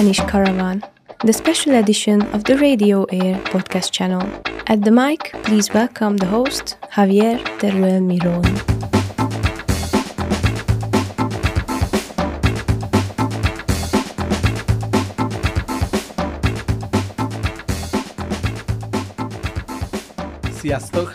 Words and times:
Spanish 0.00 0.20
Caravan, 0.20 0.82
the 1.26 1.32
special 1.34 1.74
edition 1.74 2.22
of 2.34 2.44
the 2.44 2.56
Radio 2.56 3.04
Air 3.12 3.38
podcast 3.52 3.90
channel. 3.92 4.22
At 4.66 4.80
the 4.82 4.90
mic, 4.90 5.30
please 5.42 5.74
welcome 5.74 6.16
the 6.16 6.24
host, 6.24 6.78
Javier 6.90 7.36
Teruel 7.58 8.00
Miron. 8.08 8.70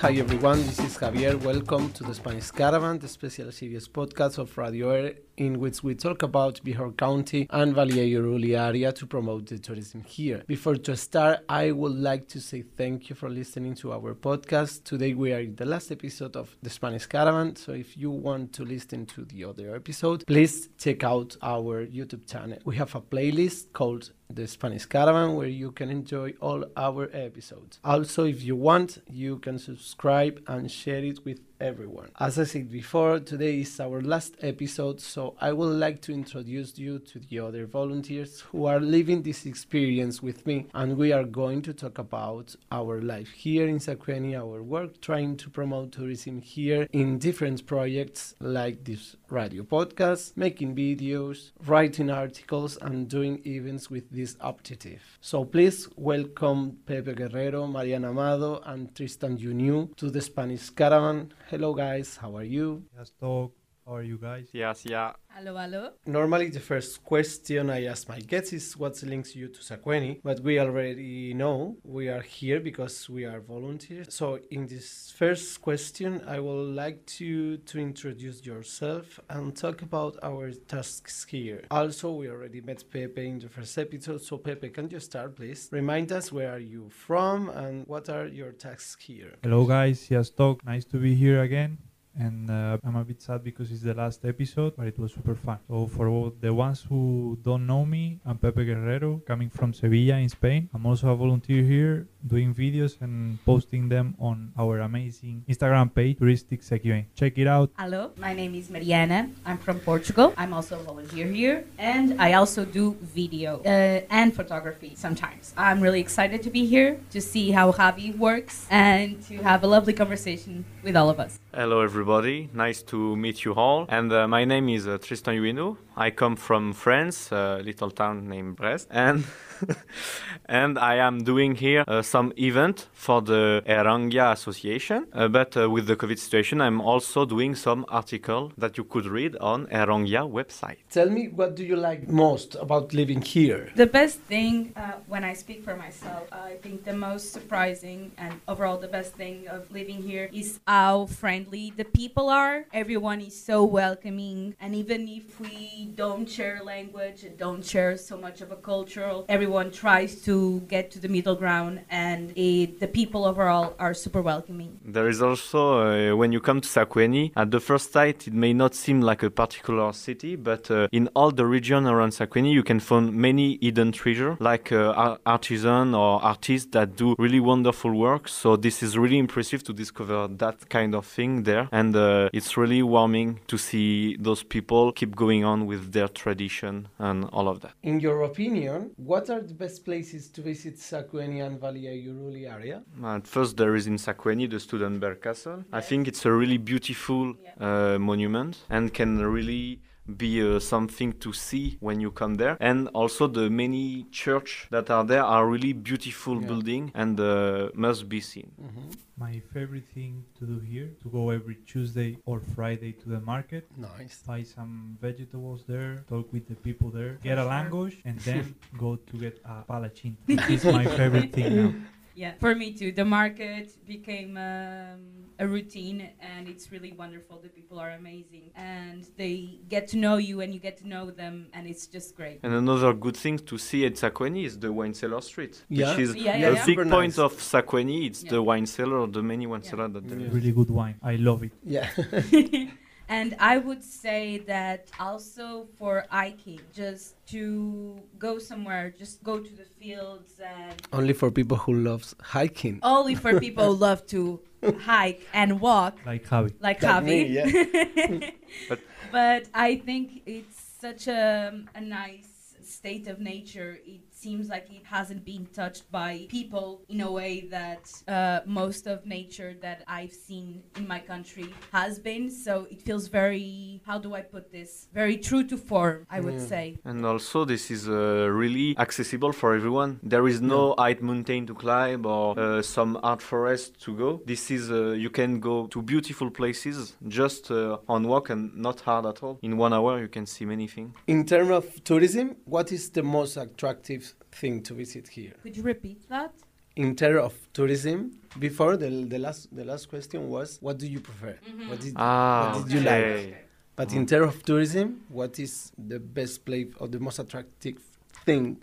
Hi 0.02 0.13
everyone, 0.13 0.62
this 0.67 0.77
is 0.77 0.95
Javier. 0.98 1.41
Welcome 1.43 1.91
to 1.93 2.04
the 2.04 2.13
Spanish 2.13 2.52
Caravan, 2.52 2.99
the 2.99 3.07
special 3.07 3.52
series 3.52 3.88
podcast 3.88 4.38
of 4.38 4.55
Radio 4.55 4.91
Air, 4.91 5.13
in 5.38 5.59
which 5.59 5.84
we 5.84 5.95
talk 5.95 6.23
about 6.23 6.62
Bihor 6.63 6.95
County 6.98 7.48
and 7.49 7.73
Valle 7.73 7.89
Uyaruli 7.89 8.57
area 8.57 8.91
to 8.93 9.05
promote 9.05 9.48
the 9.48 9.59
tourism 9.59 10.02
here. 10.02 10.43
Before 10.48 10.76
to 10.76 10.95
start, 10.95 11.39
I 11.49 11.71
would 11.71 11.93
like 11.93 12.27
to 12.30 12.39
say 12.39 12.62
thank 12.62 13.09
you 13.09 13.16
for 13.16 13.30
listening 13.30 13.76
to 13.76 13.93
our 13.93 14.13
podcast. 14.13 14.84
Today 14.84 15.13
we 15.13 15.34
are 15.34 15.41
in 15.41 15.55
the 15.55 15.66
last 15.66 15.91
episode 15.91 16.35
of 16.35 16.55
the 16.62 16.70
Spanish 16.70 17.05
Caravan, 17.05 17.55
so 17.55 17.73
if 17.73 17.98
you 17.98 18.09
want 18.12 18.53
to 18.53 18.63
listen 18.63 19.05
to 19.07 19.26
the 19.26 19.43
other 19.43 19.76
episode, 19.76 20.26
please 20.26 20.70
check 20.77 21.03
out 21.03 21.35
our 21.41 21.85
YouTube 21.85 22.29
channel. 22.29 22.57
We 22.65 22.76
have 22.77 22.95
a 22.95 23.02
playlist 23.02 23.74
called 23.74 24.12
the 24.29 24.48
Spanish 24.48 24.85
Caravan, 24.85 25.35
where 25.35 25.48
you 25.48 25.71
can 25.71 25.90
enjoy 25.90 26.34
all 26.41 26.65
our 26.76 27.09
episodes. 27.13 27.79
Also, 27.84 28.26
if 28.26 28.43
you 28.43 28.55
want, 28.55 28.98
you 29.07 29.37
can 29.37 29.59
subscribe 29.59 30.41
and 30.48 30.71
share 30.71 31.04
it 31.04 31.24
with 31.24 31.40
everyone. 31.59 32.09
As 32.20 32.37
I 32.37 32.43
said 32.43 32.71
before, 32.71 33.20
today 33.20 33.61
is 33.61 33.79
our 33.79 34.01
last 34.01 34.35
episode, 34.41 34.99
so 34.99 35.35
I 35.39 35.53
would 35.53 35.75
like 35.77 36.01
to 36.03 36.13
introduce 36.13 36.77
you 36.77 36.99
to 36.99 37.20
the 37.20 37.39
other 37.39 37.65
volunteers 37.65 38.41
who 38.41 38.65
are 38.65 38.79
living 38.79 39.21
this 39.21 39.45
experience 39.45 40.21
with 40.21 40.45
me, 40.45 40.67
and 40.73 40.97
we 40.97 41.12
are 41.12 41.23
going 41.23 41.62
to 41.63 41.73
talk 41.73 41.97
about 41.97 42.55
our 42.71 43.01
life 43.01 43.31
here 43.31 43.67
in 43.67 43.79
Sacueni, 43.79 44.35
our 44.35 44.62
work 44.62 45.01
trying 45.01 45.37
to 45.37 45.49
promote 45.49 45.91
tourism 45.93 46.41
here 46.41 46.87
in 46.91 47.17
different 47.17 47.65
projects 47.65 48.35
like 48.40 48.84
this 48.84 49.15
radio 49.29 49.63
podcasts, 49.63 50.35
making 50.35 50.76
videos, 50.76 51.51
writing 51.65 52.09
articles, 52.09 52.77
and 52.81 53.07
doing 53.09 53.41
events 53.45 53.90
with 53.90 54.09
this 54.09 54.35
objective. 54.40 55.01
So 55.21 55.43
please 55.45 55.87
welcome 55.95 56.77
Pepe 56.85 57.13
Guerrero, 57.13 57.68
Mariana 57.68 58.09
Amado, 58.09 58.62
and 58.65 58.93
Tristan 58.96 59.37
Youniou 59.37 59.96
to 59.98 60.09
the 60.09 60.21
Spanish 60.21 60.70
Caravan. 60.70 61.34
Hello, 61.49 61.73
guys. 61.73 62.18
How 62.18 62.35
are 62.37 62.43
you? 62.43 62.84
Yes, 62.98 63.12
talk. 63.20 63.65
How 63.87 63.97
are 63.97 64.01
you 64.01 64.17
guys? 64.17 64.47
Yes, 64.51 64.83
yeah. 64.83 65.11
Hello, 65.29 65.55
hello. 65.55 65.91
Normally, 66.07 66.50
the 66.50 66.59
first 66.59 67.03
question 67.03 67.69
I 67.69 67.85
ask 67.85 68.09
my 68.09 68.19
guests 68.19 68.51
is 68.51 68.75
what 68.75 69.00
links 69.03 69.35
you 69.35 69.47
to 69.47 69.59
Sacueni, 69.59 70.22
but 70.23 70.39
we 70.39 70.59
already 70.59 71.35
know 71.35 71.78
we 71.83 72.09
are 72.09 72.23
here 72.23 72.59
because 72.59 73.07
we 73.07 73.25
are 73.25 73.39
volunteers. 73.41 74.07
So, 74.09 74.39
in 74.50 74.66
this 74.66 75.13
first 75.16 75.61
question, 75.61 76.23
I 76.25 76.39
would 76.39 76.73
like 76.73 77.06
to 77.17 77.57
to 77.57 77.78
introduce 77.78 78.44
yourself 78.44 79.19
and 79.29 79.56
talk 79.56 79.83
about 79.83 80.17
our 80.23 80.51
tasks 80.51 81.23
here. 81.29 81.61
Also, 81.69 82.11
we 82.11 82.28
already 82.28 82.61
met 82.61 82.83
Pepe 82.89 83.28
in 83.28 83.38
the 83.38 83.50
first 83.50 83.78
episode. 83.78 84.22
So, 84.23 84.39
Pepe, 84.39 84.69
can 84.69 84.89
you 84.89 85.00
start, 85.00 85.35
please? 85.35 85.69
Remind 85.72 86.11
us 86.11 86.31
where 86.31 86.51
are 86.51 86.66
you 86.73 86.89
from 86.89 87.50
and 87.50 87.85
what 87.85 88.09
are 88.09 88.25
your 88.25 88.51
tasks 88.51 88.97
here? 89.00 89.35
Hello, 89.44 89.63
guys. 89.66 90.09
Yes, 90.09 90.31
talk. 90.31 90.66
Nice 90.66 90.85
to 90.85 90.97
be 90.97 91.13
here 91.13 91.44
again 91.44 91.78
and 92.18 92.50
uh, 92.50 92.78
I'm 92.84 92.96
a 92.96 93.03
bit 93.03 93.22
sad 93.22 93.44
because 93.44 93.72
it's 93.72 93.81
the 93.81 93.94
last 93.94 94.24
episode, 94.26 94.76
but 94.78 94.88
it 94.88 94.98
was 94.98 95.14
super 95.14 95.36
fun. 95.36 95.59
So 95.68 95.88
for 95.88 96.31
the 96.40 96.53
ones 96.53 96.86
who 96.88 97.38
don't 97.42 97.68
know 97.68 97.86
me, 97.86 98.20
I'm 98.26 98.38
Pepe 98.38 98.66
Guerrero, 98.66 99.22
coming 99.26 99.50
from 99.50 99.74
Sevilla 99.74 100.18
in 100.18 100.30
Spain. 100.30 100.70
I'm 100.74 100.86
also 100.86 101.09
a 101.09 101.16
volunteer 101.16 101.64
here, 101.64 102.08
doing 102.28 102.53
videos 102.53 103.00
and 103.02 103.38
posting 103.46 103.90
them 103.90 104.16
on 104.19 104.52
our 104.58 104.80
amazing 104.80 105.44
Instagram 105.47 105.94
page, 105.94 106.18
Touristic 106.18 106.63
Sacueni. 106.63 107.06
Check 107.16 107.38
it 107.38 107.47
out. 107.47 107.69
Hello, 107.78 108.12
my 108.18 108.34
name 108.34 108.56
is 108.56 108.69
Mariana. 108.69 109.30
I'm 109.46 109.58
from 109.58 109.80
Portugal. 109.80 110.34
I'm 110.38 110.53
also 110.53 110.80
a 110.80 110.84
volunteer 110.84 111.28
here, 111.28 111.66
and 111.78 112.19
I 112.22 112.34
also 112.34 112.66
do 112.66 112.97
video 113.02 113.62
uh, 113.66 114.02
and 114.09 114.34
photography 114.34 114.94
sometimes. 114.96 115.53
I'm 115.58 115.81
really 115.81 116.02
excited 116.02 116.41
to 116.44 116.50
be 116.50 116.66
here 116.66 117.00
to 117.12 117.22
see 117.22 117.52
how 117.52 117.72
Javi 117.72 118.18
works 118.18 118.68
and 118.69 119.22
to 119.28 119.38
have 119.44 119.63
a 119.63 119.68
lovely 119.68 119.94
conversation 119.94 120.66
with 120.84 120.96
all 120.96 121.09
of 121.09 121.19
us. 121.19 121.40
Hello, 121.53 121.81
everybody. 121.81 122.50
Nice 122.53 122.81
to 122.84 123.16
meet 123.16 123.46
you 123.46 123.53
all. 123.53 123.86
And 123.90 124.12
uh, 124.12 124.28
my 124.28 124.46
name 124.46 124.69
is 124.69 124.88
uh, 124.88 124.97
Tristan 124.97 125.36
Youniou. 125.36 125.78
I 125.96 126.12
come 126.12 126.36
from 126.36 126.74
France, 126.74 127.31
a 127.31 127.62
little 127.63 127.90
town 127.90 128.28
named 128.28 128.57
Brest, 128.57 128.88
and 128.92 129.24
and 130.46 130.78
I 130.78 130.96
am 130.96 131.24
doing 131.24 131.56
here 131.56 131.86
uh, 131.88 132.02
some 132.16 132.31
event 132.38 132.88
for 132.94 133.22
the 133.22 133.62
Erangia 133.68 134.31
Association. 134.31 135.06
Uh, 135.12 135.28
but 135.28 135.52
uh, 135.58 135.70
with 135.70 135.86
the 135.86 135.98
COVID 135.98 136.18
situation, 136.18 136.62
I'm 136.62 136.80
also 136.80 137.26
doing 137.26 137.56
some 137.56 137.81
article 137.90 138.53
that 138.58 138.78
you 138.78 138.86
could 138.86 139.06
read 139.06 139.36
on 139.52 139.68
Erangia 139.81 140.24
website. 140.40 140.78
Tell 140.90 141.09
me, 141.09 141.24
what 141.40 141.52
do 141.58 141.64
you 141.72 141.75
like 141.90 142.02
most 142.08 142.56
about 142.56 142.94
living 142.94 143.22
here? 143.22 143.64
The 143.75 143.92
best 144.00 144.18
thing, 144.34 144.56
uh, 144.78 144.94
when 145.14 145.25
I 145.25 145.34
speak 145.34 145.59
for 145.68 145.75
myself, 145.75 146.24
I 146.31 146.54
think 146.64 146.86
the 146.86 146.98
most 147.08 147.34
surprising 147.34 148.02
and 148.18 148.34
overall 148.48 148.78
the 148.78 148.94
best 148.98 149.12
thing 149.22 149.38
of 149.50 149.70
living 149.80 150.02
here 150.12 150.30
is 150.31 150.50
how 150.66 151.08
friendly 151.08 151.74
the 151.75 151.88
people 152.02 152.30
are. 152.30 152.64
Everyone 152.84 153.20
is 153.20 153.36
so 153.50 153.58
welcoming, 153.66 154.56
and 154.62 154.74
even 154.74 155.02
if 155.20 155.28
we 155.42 155.90
don't 156.04 156.28
share 156.38 156.59
language, 156.64 157.20
don't 157.38 157.66
share 157.74 157.98
so 157.98 158.16
much 158.25 158.40
of 158.40 158.50
a 158.58 158.59
cultural. 158.72 159.25
Everyone 159.28 159.70
tries 159.70 160.12
to 160.28 160.62
get 160.74 160.92
to 160.92 161.00
the 161.06 161.09
middle 161.09 161.36
ground, 161.44 161.81
and 161.90 162.05
it, 162.36 162.80
the 162.80 162.88
people 162.88 163.22
overall 163.26 163.76
are 163.80 163.94
super 163.94 164.22
welcoming. 164.22 164.80
There 164.84 165.08
is 165.08 165.22
also, 165.22 165.62
uh, 165.80 166.16
when 166.16 166.32
you 166.32 166.40
come 166.40 166.60
to 166.62 166.68
Sacueni, 166.68 167.32
at 167.36 167.52
the 167.52 167.60
first 167.60 167.94
sight, 167.94 168.28
it 168.28 168.34
may 168.34 168.54
not 168.54 168.74
seem 168.76 169.02
like 169.02 169.22
a 169.24 169.30
particular 169.30 169.94
city, 169.94 170.36
but 170.36 170.70
uh, 170.72 170.88
in 170.92 171.08
all 171.16 171.32
the 171.32 171.46
region 171.46 171.86
around 171.86 172.12
Sacueni, 172.12 172.52
you 172.52 172.64
can 172.64 172.80
find 172.80 173.14
many 173.14 173.60
hidden 173.62 173.92
treasure, 173.92 174.38
like 174.40 174.72
uh, 174.72 175.18
artisan 175.26 175.94
or 175.94 176.24
artists 176.24 176.70
that 176.72 176.96
do 176.96 177.16
really 177.20 177.40
wonderful 177.40 177.94
work. 177.94 178.28
So 178.28 178.56
this 178.56 178.82
is 178.82 178.98
really 178.98 179.20
impressive 179.20 179.64
to 179.64 179.74
discover 179.74 180.28
that 180.28 180.70
kind 180.70 180.96
of 180.96 181.06
thing 181.06 181.44
there, 181.44 181.70
and 181.72 181.96
uh, 181.96 182.30
it's 182.34 182.58
really 182.58 182.82
warming 182.82 183.40
to 183.48 183.58
see 183.58 184.18
those 184.18 184.44
people 184.44 184.92
keep 184.92 185.16
going 185.16 185.44
on 185.46 185.68
with 185.68 185.76
with 185.76 185.92
their 185.92 186.08
tradition 186.08 186.88
and 187.00 187.26
all 187.26 187.48
of 187.48 187.62
that. 187.62 187.74
In 187.84 188.00
your 188.00 188.24
opinion, 188.24 188.92
what 188.98 189.30
are 189.30 189.42
the 189.42 189.54
best 189.54 189.86
places 189.86 190.30
to 190.30 190.42
visit 190.42 190.76
Sacueni 190.78 191.46
and 191.46 191.60
Valle 191.60 191.78
Uyaruli 191.95 192.45
area? 192.50 192.83
At 193.03 193.28
first, 193.28 193.57
there 193.57 193.75
is 193.75 193.88
in 193.88 193.97
Sacueni 193.97 194.50
the 194.50 194.57
Stubenberg 194.57 195.22
Castle. 195.22 195.57
Yes. 195.57 195.66
I 195.72 195.81
think 195.81 196.07
it's 196.07 196.25
a 196.25 196.31
really 196.31 196.57
beautiful 196.57 197.35
yeah. 197.35 197.94
uh, 197.94 198.00
monument 198.00 198.63
and 198.69 198.94
can 198.94 199.19
really 199.19 199.79
be 200.18 200.42
uh, 200.42 200.60
something 200.60 201.14
to 201.14 201.34
see 201.34 201.78
when 201.80 202.00
you 202.00 202.12
come 202.12 202.36
there. 202.36 202.58
And 202.60 202.88
also 202.90 203.28
the 203.28 203.50
many 203.50 204.06
church 204.12 204.68
that 204.72 204.90
are 204.90 205.04
there 205.04 205.24
are 205.24 205.48
really 205.48 205.74
beautiful 205.74 206.42
yeah. 206.42 206.48
building 206.48 206.92
and 206.94 207.20
uh, 207.20 207.70
must 207.74 208.08
be 208.10 208.22
seen. 208.22 208.52
Mm-hmm. 208.62 208.90
my 209.18 209.42
favorite 209.54 209.88
thing 209.94 210.26
to 210.38 210.46
do 210.46 210.60
here 210.60 210.90
to 211.02 211.10
go 211.10 211.30
every 211.30 211.56
tuesday 211.66 212.18
or 212.26 212.42
friday 212.56 212.92
to 212.92 213.08
the 213.10 213.22
market 213.22 213.64
nice. 213.78 214.22
buy 214.28 214.44
some 214.44 214.98
vegetables 215.00 215.63
there 215.68 216.04
talk 216.10 216.31
with 216.34 216.46
the 216.50 216.56
people 216.56 216.90
there 216.90 217.13
get 217.24 217.38
a 217.38 217.46
language 217.46 218.01
and 218.04 218.19
then 218.19 218.56
go 218.78 218.98
to 218.98 219.18
get 219.18 219.40
a 219.46 219.63
palachin 219.69 220.16
which 220.25 220.50
is 220.50 220.66
my 220.66 220.86
favorite 220.86 221.31
thing 221.31 221.56
now 221.56 221.72
yeah, 222.15 222.33
for 222.39 222.56
me 222.56 222.73
too. 222.73 222.91
The 222.91 223.06
market 223.06 223.67
became 223.85 224.38
um, 224.38 225.00
a 225.39 225.47
routine, 225.47 226.09
and 226.19 226.47
it's 226.47 226.71
really 226.71 226.94
wonderful. 226.94 227.39
The 227.41 227.50
people 227.50 227.77
are 227.79 227.91
amazing, 227.91 228.51
and 228.56 229.06
they 229.17 229.59
get 229.69 229.88
to 229.89 229.97
know 229.97 230.17
you, 230.17 230.41
and 230.41 230.53
you 230.53 230.59
get 230.59 230.77
to 230.77 230.88
know 230.88 231.12
them, 231.12 231.47
and 231.53 231.67
it's 231.67 231.88
just 231.88 232.15
great. 232.15 232.39
And 232.44 232.53
another 232.53 232.94
good 232.94 233.17
thing 233.17 233.38
to 233.39 233.57
see 233.57 233.85
at 233.85 233.94
Sacueni 233.95 234.45
is 234.45 234.57
the 234.57 234.71
wine 234.71 234.94
cellar 234.94 235.21
street, 235.21 235.62
yeah. 235.69 235.91
which 235.91 236.00
is 236.00 236.15
yeah, 236.15 236.38
yeah, 236.38 236.47
a 236.47 236.53
yeah. 236.53 236.65
big 236.65 236.77
Super 236.77 236.85
point 236.85 237.17
nice. 237.17 237.19
of 237.19 237.33
Sacueni. 237.33 238.07
It's 238.07 238.23
the 238.23 238.41
wine 238.41 238.65
cellar, 238.65 239.07
the 239.07 239.21
many 239.21 239.45
wine 239.45 239.63
cellar 239.63 239.88
that 239.89 240.07
there 240.07 240.19
is. 240.19 240.33
really 240.33 240.51
good 240.51 240.69
wine 240.69 240.95
i 241.03 241.15
love 241.15 241.44
it 241.44 241.51
Yeah. 241.63 241.89
And 243.07 243.36
I 243.40 243.57
would 243.60 243.84
say 243.84 244.40
that 244.48 244.90
also 245.00 245.68
for 245.78 246.06
hiking, 246.10 246.60
just 246.74 247.13
to 247.28 248.02
go 248.18 248.40
somewhere, 248.40 248.94
just 248.98 249.24
go 249.24 249.40
to 249.40 249.56
the 249.56 249.66
fields 249.80 250.40
and 250.40 250.74
Only 250.92 251.13
for 251.13 251.30
people 251.30 251.57
who 251.57 251.74
loves 251.74 252.16
hiking. 252.22 252.80
only 252.81 253.13
for 253.16 253.40
people 253.46 253.66
who 253.66 253.74
love 253.80 254.07
to 254.07 254.40
hike 254.80 255.22
and 255.34 255.62
walk, 255.62 256.00
like 256.06 256.25
Javi 256.28 256.54
like 256.60 256.81
Like 256.81 257.04
Javi. 257.04 257.06
me, 257.06 257.25
yeah. 257.28 258.30
But- 258.69 258.80
but 259.12 259.44
I 259.54 259.75
think 259.78 260.24
it's 260.25 260.60
such 260.81 261.08
a, 261.08 261.63
a 261.75 261.81
nice 261.81 262.56
state 262.63 263.08
of 263.08 263.19
nature. 263.19 263.78
It 263.86 264.01
seems 264.25 264.50
like 264.56 264.68
it 264.80 264.86
hasn't 264.98 265.24
been 265.24 265.45
touched 265.62 265.86
by 265.92 266.12
people 266.39 266.69
in 266.89 267.00
a 267.01 267.12
way 267.19 267.33
that 267.57 267.83
uh, 268.07 268.39
most 268.62 268.83
of 268.88 269.06
nature 269.06 269.51
that 269.66 269.80
I've 269.88 270.16
seen 270.27 270.48
in 270.80 270.88
my 270.88 271.01
country 271.12 271.48
has 271.72 271.94
been. 272.10 272.25
So 272.45 272.54
it 272.74 272.81
feels 272.88 273.06
very 273.07 273.81
how 273.89 273.98
do 274.06 274.10
I 274.19 274.22
put 274.36 274.45
this? 274.51 274.72
Very 275.01 275.18
true 275.27 275.44
to 275.51 275.57
form, 275.72 275.98
I 276.18 276.19
would 276.25 276.39
Yeah. 276.39 276.54
say. 276.54 276.66
And 276.92 277.06
also, 277.06 277.45
this 277.54 277.63
is 277.75 277.81
uh, 277.88 277.94
really 278.42 278.69
accessible 278.86 279.31
for 279.39 279.50
everyone. 279.60 279.92
There 280.13 280.27
is 280.33 280.38
no 280.56 280.74
high 280.83 280.98
mountain 281.10 281.45
to 281.50 281.54
climb 281.54 282.01
or 282.06 282.27
uh, 282.39 282.62
some 282.75 282.92
art 283.12 283.22
forest 283.22 283.68
to 283.86 283.89
go. 284.04 284.10
This 284.25 284.44
is 284.57 284.63
uh, 284.72 285.04
you 285.06 285.12
can 285.19 285.31
go 285.39 285.56
to 285.74 285.77
beautiful 285.94 286.30
places 286.39 286.77
just 287.19 287.51
uh, 287.51 287.77
on 287.95 288.01
walk 288.12 288.25
and 288.33 288.42
not 288.68 288.77
hard 288.88 289.06
at 289.06 289.18
all. 289.24 289.36
In 289.48 289.54
one 289.66 289.74
hour, 289.77 289.94
you 290.06 290.10
can 290.18 290.25
see 290.25 290.45
many 290.45 290.68
things. 290.75 290.92
In 291.06 291.25
terms 291.25 291.51
of 291.60 291.66
tourism, 291.83 292.25
what 292.56 292.72
is 292.72 292.83
the 292.98 293.04
most 293.04 293.38
attractive 293.38 294.14
thing 294.31 294.62
to 294.63 294.73
visit 294.73 295.07
here? 295.07 295.33
Could 295.44 295.56
you 295.57 295.63
repeat 295.63 296.07
that? 296.09 296.33
In 296.75 296.95
terms 296.95 297.19
of 297.23 297.33
tourism, 297.53 298.12
before 298.38 298.75
the, 298.75 298.89
the 298.89 299.17
last 299.17 299.56
the 299.56 299.63
last 299.63 299.88
question 299.89 300.27
was, 300.29 300.57
what 300.62 300.77
do 300.77 300.88
you 300.88 301.00
prefer? 301.00 301.38
What 301.69 301.79
did, 301.79 301.94
Ah, 301.95 302.53
what 302.57 302.67
did 302.67 302.73
you 302.73 302.81
like? 302.81 302.94
okay. 303.06 303.38
But 303.77 303.94
in 303.94 304.06
terms 304.06 304.33
of 304.35 304.44
tourism, 304.44 305.01
what 305.09 305.38
is 305.39 305.71
the 305.77 306.00
best 306.00 306.45
place 306.45 306.67
or 306.79 306.88
the 306.88 307.00
most 307.00 307.19
attractive 307.19 307.77
thing 308.25 308.57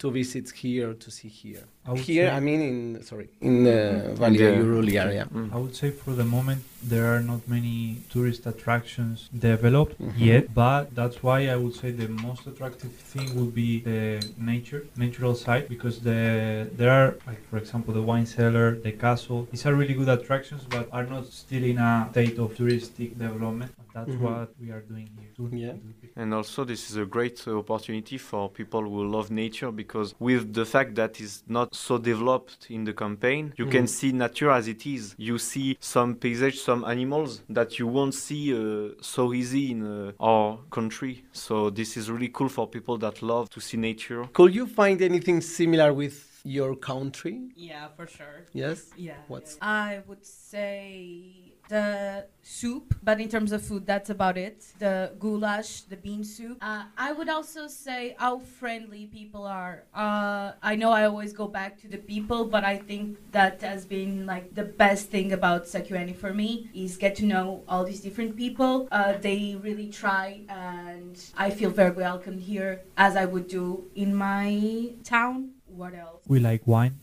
to 0.00 0.10
visit 0.10 0.46
here 0.50 0.92
to 0.94 1.08
see 1.10 1.28
here? 1.42 1.64
I 1.86 1.94
Here, 1.96 2.28
say- 2.28 2.36
I 2.36 2.40
mean, 2.48 2.60
in 2.70 3.02
sorry, 3.10 3.28
in 3.48 3.54
the 3.68 3.78
Valle 4.20 4.36
Uruli 4.64 4.94
area. 5.06 5.24
Mm. 5.34 5.48
I 5.54 5.56
would 5.62 5.74
say 5.80 5.88
for 6.02 6.12
the 6.20 6.28
moment 6.36 6.60
there 6.92 7.06
are 7.14 7.22
not 7.32 7.40
many 7.56 7.78
tourist 8.12 8.42
attractions 8.52 9.16
developed 9.48 9.96
Mhm. 10.00 10.12
yet, 10.30 10.44
but 10.64 10.82
that's 10.98 11.18
why 11.26 11.38
I 11.54 11.56
would 11.62 11.74
say 11.80 11.88
the 12.02 12.08
most 12.28 12.42
attractive 12.52 12.92
thing 13.12 13.28
would 13.36 13.52
be 13.62 13.70
the 13.90 14.04
nature, 14.52 14.82
natural 15.04 15.34
side, 15.44 15.64
because 15.74 15.96
the 16.08 16.20
there 16.80 16.92
are 17.00 17.10
like 17.30 17.42
for 17.50 17.56
example 17.62 17.90
the 18.00 18.04
wine 18.12 18.28
cellar, 18.36 18.68
the 18.88 18.92
castle. 19.04 19.40
These 19.52 19.64
are 19.68 19.74
really 19.80 19.96
good 20.00 20.10
attractions, 20.18 20.62
but 20.74 20.84
are 20.96 21.06
not 21.14 21.24
still 21.44 21.64
in 21.72 21.78
a 21.90 21.92
state 22.12 22.36
of 22.44 22.48
touristic 22.60 23.10
development. 23.26 23.70
That's 23.96 24.14
Mhm. 24.16 24.24
what 24.28 24.48
we 24.62 24.68
are 24.76 24.84
doing 24.92 25.08
here. 25.18 25.28
Yeah. 25.64 25.74
And 26.20 26.28
also, 26.38 26.58
this 26.72 26.82
is 26.90 26.96
a 27.04 27.08
great 27.16 27.38
opportunity 27.62 28.18
for 28.28 28.42
people 28.60 28.82
who 28.90 29.00
love 29.16 29.28
nature 29.44 29.70
because, 29.82 29.89
with 30.18 30.52
the 30.54 30.64
fact 30.64 30.94
that 30.96 31.20
it's 31.20 31.42
not 31.48 31.74
so 31.74 31.98
developed 31.98 32.66
in 32.70 32.84
the 32.84 32.92
campaign, 32.92 33.52
you 33.56 33.66
can 33.66 33.84
Mhm. 33.84 33.88
see 33.88 34.12
nature 34.12 34.50
as 34.50 34.68
it 34.68 34.86
is. 34.86 35.14
You 35.18 35.38
see 35.38 35.76
some 35.80 36.14
paysage, 36.14 36.56
some 36.58 36.84
animals 36.84 37.42
that 37.48 37.78
you 37.78 37.86
won't 37.86 38.14
see 38.14 38.52
uh, 38.54 38.90
so 39.00 39.32
easy 39.32 39.70
in 39.72 39.82
uh, 39.82 40.12
our 40.20 40.58
country. 40.70 41.24
So, 41.32 41.70
this 41.70 41.96
is 41.96 42.10
really 42.10 42.28
cool 42.28 42.48
for 42.48 42.66
people 42.68 42.98
that 42.98 43.22
love 43.22 43.48
to 43.50 43.60
see 43.60 43.76
nature. 43.76 44.24
Could 44.32 44.54
you 44.54 44.66
find 44.66 45.00
anything 45.02 45.40
similar 45.40 45.92
with 45.92 46.16
your 46.44 46.74
country? 46.76 47.50
Yeah, 47.56 47.88
for 47.96 48.06
sure. 48.06 48.46
Yes. 48.52 48.90
Yeah. 48.96 49.16
What's- 49.28 49.58
I 49.60 50.00
would 50.08 50.24
say 50.24 51.49
the 51.70 52.26
soup, 52.42 52.94
but 53.02 53.20
in 53.20 53.28
terms 53.28 53.52
of 53.52 53.62
food, 53.62 53.86
that's 53.86 54.10
about 54.10 54.36
it. 54.36 54.66
The 54.78 55.12
goulash, 55.18 55.82
the 55.82 55.96
bean 55.96 56.24
soup. 56.24 56.58
Uh, 56.60 56.84
I 56.98 57.12
would 57.12 57.28
also 57.28 57.68
say 57.68 58.16
how 58.18 58.40
friendly 58.40 59.06
people 59.06 59.46
are. 59.46 59.84
Uh, 59.94 60.52
I 60.62 60.74
know 60.76 60.90
I 60.90 61.04
always 61.04 61.32
go 61.32 61.46
back 61.46 61.80
to 61.82 61.88
the 61.88 61.96
people, 61.96 62.44
but 62.44 62.64
I 62.64 62.76
think 62.76 63.18
that 63.32 63.62
has 63.62 63.86
been 63.86 64.26
like 64.26 64.54
the 64.54 64.64
best 64.64 65.10
thing 65.10 65.32
about 65.32 65.64
Sacueni 65.64 66.14
for 66.14 66.34
me 66.34 66.68
is 66.74 66.96
get 66.96 67.14
to 67.16 67.24
know 67.24 67.62
all 67.68 67.84
these 67.84 68.00
different 68.00 68.36
people. 68.36 68.88
Uh, 68.90 69.14
they 69.18 69.56
really 69.62 69.88
try, 69.88 70.42
and 70.48 71.16
I 71.38 71.50
feel 71.50 71.70
very 71.70 71.92
welcome 71.92 72.36
here, 72.36 72.82
as 72.96 73.16
I 73.16 73.24
would 73.24 73.46
do 73.46 73.84
in 73.94 74.14
my 74.14 74.92
town. 75.04 75.52
What 75.66 75.94
else? 75.94 76.22
We 76.26 76.40
like 76.40 76.66
wine. 76.66 76.98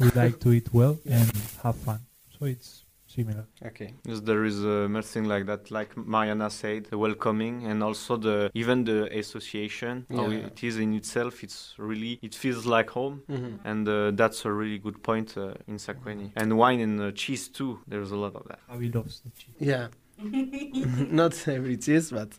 We 0.00 0.10
like 0.10 0.40
to 0.40 0.52
eat 0.52 0.72
well 0.72 0.98
and 1.04 1.30
have 1.62 1.76
fun. 1.76 2.00
So 2.38 2.46
it's 2.46 2.85
similar. 3.16 3.44
Okay. 3.70 3.90
Yes, 4.08 4.20
there 4.20 4.44
is 4.44 4.58
uh, 4.64 4.86
much 4.96 5.06
thing 5.14 5.24
like 5.34 5.44
that, 5.46 5.62
like 5.70 5.90
Mariana 5.96 6.48
said, 6.50 6.80
the 6.90 6.98
welcoming 7.06 7.54
and 7.70 7.82
also 7.82 8.16
the 8.16 8.50
even 8.54 8.84
the 8.84 8.98
association. 9.22 9.94
How 10.10 10.28
Yeah. 10.30 10.46
it 10.48 10.58
is 10.68 10.74
in 10.78 10.90
itself, 11.00 11.34
it's 11.46 11.58
really 11.78 12.12
it 12.28 12.34
feels 12.42 12.62
like 12.76 12.88
home. 13.00 13.16
Mhm. 13.28 13.58
and 13.70 13.88
uh, 13.88 13.96
that's 14.20 14.40
a 14.44 14.52
really 14.60 14.78
good 14.86 14.98
point 15.02 15.28
uh, 15.36 15.54
in 15.70 15.76
Sacueni. 15.86 16.26
And 16.40 16.48
wine 16.62 16.80
and 16.86 16.96
uh, 17.00 17.10
cheese 17.22 17.44
too. 17.58 17.72
There's 17.90 18.12
a 18.12 18.16
lot 18.24 18.34
of 18.40 18.44
that. 18.50 18.60
Javi 18.70 18.88
loves 18.94 19.14
the 19.24 19.30
cheese. 19.40 19.56
Yeah. 19.72 19.86
Not 21.20 21.34
every 21.48 21.76
cheese, 21.76 22.10
but. 22.18 22.30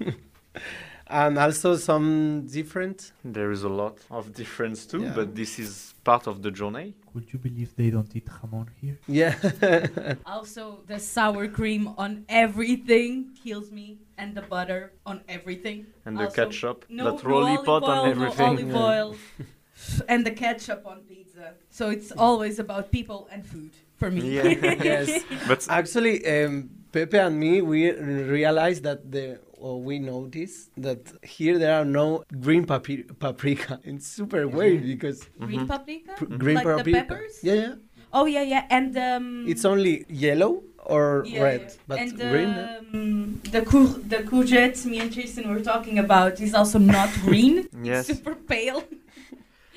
and 1.14 1.38
also 1.38 1.76
some 1.76 2.46
different. 2.58 3.12
There 3.24 3.50
is 3.56 3.62
a 3.62 3.68
lot 3.82 3.96
of 4.10 4.22
difference 4.34 4.84
too, 4.90 5.02
Yeah. 5.02 5.14
but 5.18 5.34
this 5.40 5.58
is 5.64 5.94
part 6.02 6.26
of 6.26 6.42
the 6.44 6.50
journey. 6.50 6.94
Could 7.12 7.26
you 7.32 7.38
believe 7.38 7.68
they 7.76 7.90
don't 7.96 8.10
eat 8.18 8.26
jamon 8.36 8.66
here? 8.80 8.98
Yeah. 9.06 9.34
Also, 10.36 10.62
the 10.92 10.98
sour 10.98 11.46
cream 11.58 11.82
on 12.04 12.10
everything 12.28 13.10
kills 13.42 13.68
me, 13.78 13.86
and 14.20 14.28
the 14.38 14.42
butter 14.42 14.82
on 15.10 15.16
everything. 15.36 15.78
And 16.06 16.18
the 16.18 16.26
ketchup, 16.38 16.78
No, 16.88 17.04
that 17.04 17.24
no 17.28 17.34
olive 17.36 17.64
pot 17.64 17.82
oil, 17.84 17.90
on 17.90 18.10
everything. 18.14 18.52
No 18.68 18.76
olive 18.76 18.76
oil, 18.76 19.08
and 20.08 20.20
the 20.28 20.34
ketchup 20.42 20.80
on 20.92 20.98
pizza. 21.10 21.46
So 21.70 21.90
it's 21.90 22.10
always 22.26 22.58
about 22.58 22.84
people 22.98 23.20
and 23.32 23.40
food 23.52 23.70
for 24.00 24.10
me. 24.10 24.22
Yeah. 24.36 24.74
yes. 24.92 25.08
But 25.46 25.60
Actually, 25.68 26.16
um, 26.34 26.70
Pepe 26.92 27.18
and 27.18 27.38
me, 27.38 27.60
we 27.62 27.90
realized 27.92 28.82
that 28.84 29.10
the, 29.10 29.40
or 29.64 29.80
we 29.88 29.98
noticed 29.98 30.68
that 30.76 31.00
here 31.22 31.58
there 31.58 31.74
are 31.80 31.86
no 32.00 32.22
green 32.46 32.64
papi- 32.66 33.06
paprika. 33.18 33.80
It's 33.90 34.06
super 34.18 34.42
weird 34.56 34.82
because 34.92 35.18
Green 35.40 35.60
Mhm. 35.64 35.68
paprika. 35.74 36.12
pr- 36.18 36.36
green 36.42 36.56
Like 36.60 36.66
the 36.68 36.76
paprika. 36.76 36.98
peppers? 37.00 37.34
Yeah, 37.48 37.54
yeah. 37.64 37.74
Oh 38.12 38.26
yeah, 38.34 38.44
yeah, 38.54 38.64
and 38.76 38.92
um. 39.08 39.26
It's 39.52 39.64
only 39.64 39.94
yellow 40.26 40.52
or 40.94 41.24
yeah, 41.26 41.42
red, 41.48 41.62
yeah. 41.62 41.88
but 41.88 41.98
and 42.02 42.10
green. 42.30 42.50
uh, 42.52 42.80
um, 42.92 43.40
the 43.54 43.62
cour- 43.70 43.98
the 44.12 44.20
courgette 44.30 44.78
me 44.90 44.96
and 45.02 45.10
Tristan 45.14 45.44
were 45.52 45.64
talking 45.72 45.96
about 46.06 46.32
is 46.46 46.52
also 46.54 46.78
not 46.78 47.08
green. 47.26 47.54
Yes. 47.90 48.08
It's 48.08 48.18
super 48.18 48.34
pale. 48.52 48.80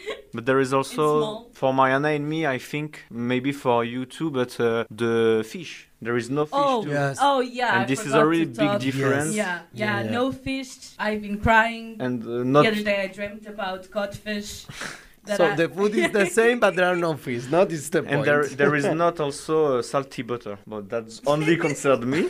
but 0.34 0.46
there 0.46 0.60
is 0.60 0.74
also 0.74 1.48
for 1.54 1.74
Mariana 1.74 2.10
and 2.10 2.28
me, 2.30 2.46
I 2.46 2.58
think 2.58 3.04
maybe 3.10 3.52
for 3.52 3.84
you 3.84 4.06
too. 4.06 4.30
But 4.30 4.60
uh, 4.60 4.86
the 4.90 5.46
fish, 5.48 5.90
there 6.02 6.18
is 6.18 6.30
no 6.30 6.46
fish 6.46 6.54
Oh, 6.58 6.84
too. 6.84 6.90
Yes. 6.92 7.18
oh 7.22 7.40
yeah. 7.42 7.74
And 7.76 7.84
I 7.84 7.86
this 7.86 8.06
is 8.06 8.14
a 8.14 8.26
really 8.26 8.46
big 8.46 8.56
talk. 8.58 8.80
difference. 8.82 9.34
Yeah, 9.36 9.60
yeah, 9.74 10.00
Yeah, 10.00 10.04
yeah. 10.06 10.12
no 10.12 10.32
fish. 10.32 10.74
I've 11.00 11.22
been 11.22 11.40
crying. 11.40 11.98
And 12.00 12.24
uh, 12.24 12.26
the 12.28 12.46
not 12.46 12.66
other 12.68 12.84
day 12.84 13.02
I 13.04 13.08
dreamt 13.08 13.46
about 13.48 13.90
codfish. 13.92 14.66
that 15.28 15.38
So 15.38 15.46
I- 15.46 15.56
the 15.56 15.68
food 15.70 15.94
is 15.96 16.12
the 16.12 16.26
same, 16.40 16.60
but 16.60 16.76
there 16.76 16.86
are 16.94 16.96
no 17.08 17.16
fish. 17.16 17.44
Not 17.50 17.72
is 17.72 17.90
the 17.90 18.02
point. 18.04 18.16
And 18.16 18.26
there, 18.26 18.44
there 18.62 18.76
is 18.76 18.86
not 19.04 19.20
also 19.20 19.56
uh, 19.78 19.82
salty 19.82 20.22
butter, 20.24 20.58
but 20.66 20.90
that's 20.90 21.22
only 21.26 21.56
concerned 21.68 22.06
me. 22.06 22.22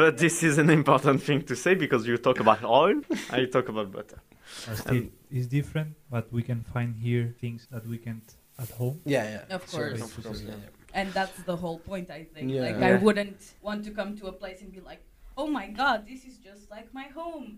But 0.00 0.18
this 0.18 0.42
is 0.42 0.58
an 0.58 0.70
important 0.70 1.22
thing 1.22 1.42
to 1.50 1.54
say 1.56 1.74
because 1.74 2.06
you 2.06 2.16
talk 2.18 2.38
about 2.40 2.62
oil, 2.64 3.00
I 3.30 3.44
talk 3.46 3.68
about 3.68 3.92
butter. 3.92 4.18
But 4.66 4.76
still, 4.78 5.04
it's 5.30 5.46
different, 5.48 5.90
but 6.10 6.32
we 6.32 6.42
can 6.42 6.62
find 6.74 6.94
here 6.96 7.34
things 7.40 7.66
that 7.72 7.84
we 7.86 7.98
can't 7.98 8.28
at 8.58 8.70
home. 8.70 9.00
yeah, 9.04 9.24
yeah. 9.48 9.54
Of 9.56 9.62
course. 9.70 9.94
it's- 9.94 10.16
Of 10.16 10.24
course, 10.24 10.40
yeah, 10.42 10.50
yeah. 10.50 10.56
yeah. 10.64 11.00
and 11.00 11.12
that's 11.12 11.38
the 11.50 11.56
whole 11.62 11.78
point, 11.90 12.10
I 12.10 12.22
think. 12.32 12.50
Yeah. 12.50 12.62
Like 12.66 12.78
Yeah. 12.80 12.88
I 12.88 12.94
wouldn't 13.04 13.40
want 13.60 13.84
to 13.86 13.90
come 13.90 14.16
to 14.20 14.24
a 14.28 14.32
place 14.42 14.58
and 14.62 14.70
be 14.72 14.80
like, 14.90 15.02
"Oh 15.36 15.48
my 15.58 15.66
God, 15.82 15.98
this 16.10 16.24
is 16.24 16.38
just 16.48 16.62
like 16.70 16.88
my 17.00 17.06
home." 17.20 17.48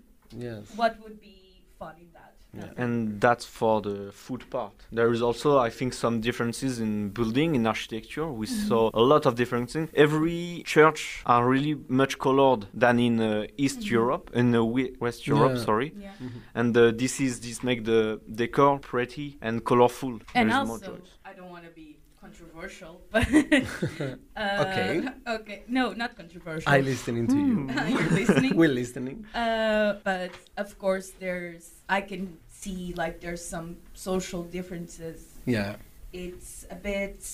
Yes. 0.46 0.62
What 0.80 0.92
would 1.02 1.20
be 1.20 1.36
fun 1.78 1.94
in 2.04 2.10
that? 2.18 2.34
Yeah. 2.54 2.64
And 2.76 3.20
that's 3.20 3.44
for 3.44 3.80
the 3.82 4.10
food 4.12 4.48
part. 4.50 4.72
There 4.90 5.12
is 5.12 5.20
also, 5.22 5.58
I 5.58 5.70
think, 5.70 5.92
some 5.92 6.20
differences 6.20 6.80
in 6.80 7.10
building, 7.10 7.54
in 7.54 7.66
architecture. 7.66 8.26
We 8.26 8.46
saw 8.46 8.90
a 8.94 9.00
lot 9.02 9.26
of 9.26 9.34
different 9.34 9.70
things. 9.70 9.90
Every 9.94 10.62
church 10.64 11.22
are 11.26 11.46
really 11.46 11.76
much 11.88 12.18
colored 12.18 12.66
than 12.72 12.98
in 12.98 13.20
uh, 13.20 13.46
East 13.58 13.80
Mhm. 13.80 13.90
Europe, 13.90 14.30
in 14.34 14.54
uh, 14.54 14.64
West 14.98 15.26
Europe, 15.26 15.56
Yeah. 15.56 15.64
sorry. 15.64 15.92
Yeah. 16.00 16.12
And 16.54 16.74
uh, 16.76 16.90
this 16.96 17.20
is 17.20 17.40
this 17.40 17.62
make 17.62 17.84
the 17.84 18.20
decor 18.34 18.78
pretty 18.78 19.36
and 19.42 19.62
colorful. 19.64 20.12
And 20.34 20.48
There 20.50 20.62
is 20.62 20.70
also, 20.70 20.92
choice. 20.96 21.10
I 21.24 21.34
don't 21.34 21.50
want 21.50 21.64
to 21.64 21.70
be 21.70 21.96
controversial, 22.28 23.00
but 23.12 23.26
uh, 24.36 24.64
Okay. 24.64 25.08
okay, 25.26 25.62
no, 25.68 25.92
not 25.92 26.16
controversial. 26.16 26.70
I'm 26.72 26.84
listening 26.84 27.26
to 27.28 27.36
you. 27.36 27.70
You're 27.88 28.10
listening. 28.10 28.56
We're 28.56 28.68
listening. 28.82 29.24
Uh, 29.34 29.94
but 30.04 30.30
of 30.56 30.78
course, 30.78 31.10
there's 31.18 31.70
I 31.88 32.00
can 32.02 32.36
see 32.50 32.92
like 32.96 33.20
there's 33.20 33.44
some 33.44 33.76
social 33.94 34.42
differences. 34.42 35.18
Yeah. 35.46 35.76
It's 36.12 36.66
a 36.70 36.74
bit 36.74 37.24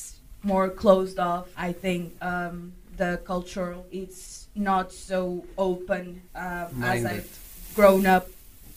more 0.43 0.69
closed 0.69 1.19
off. 1.19 1.49
I 1.57 1.73
think 1.73 2.15
um, 2.23 2.73
the 2.97 3.21
cultural 3.25 3.87
it's 3.91 4.49
not 4.55 4.93
so 4.93 5.45
open 5.59 6.23
um, 6.35 6.83
as 6.83 7.05
I've 7.05 7.31
grown 7.75 8.07
up. 8.07 8.29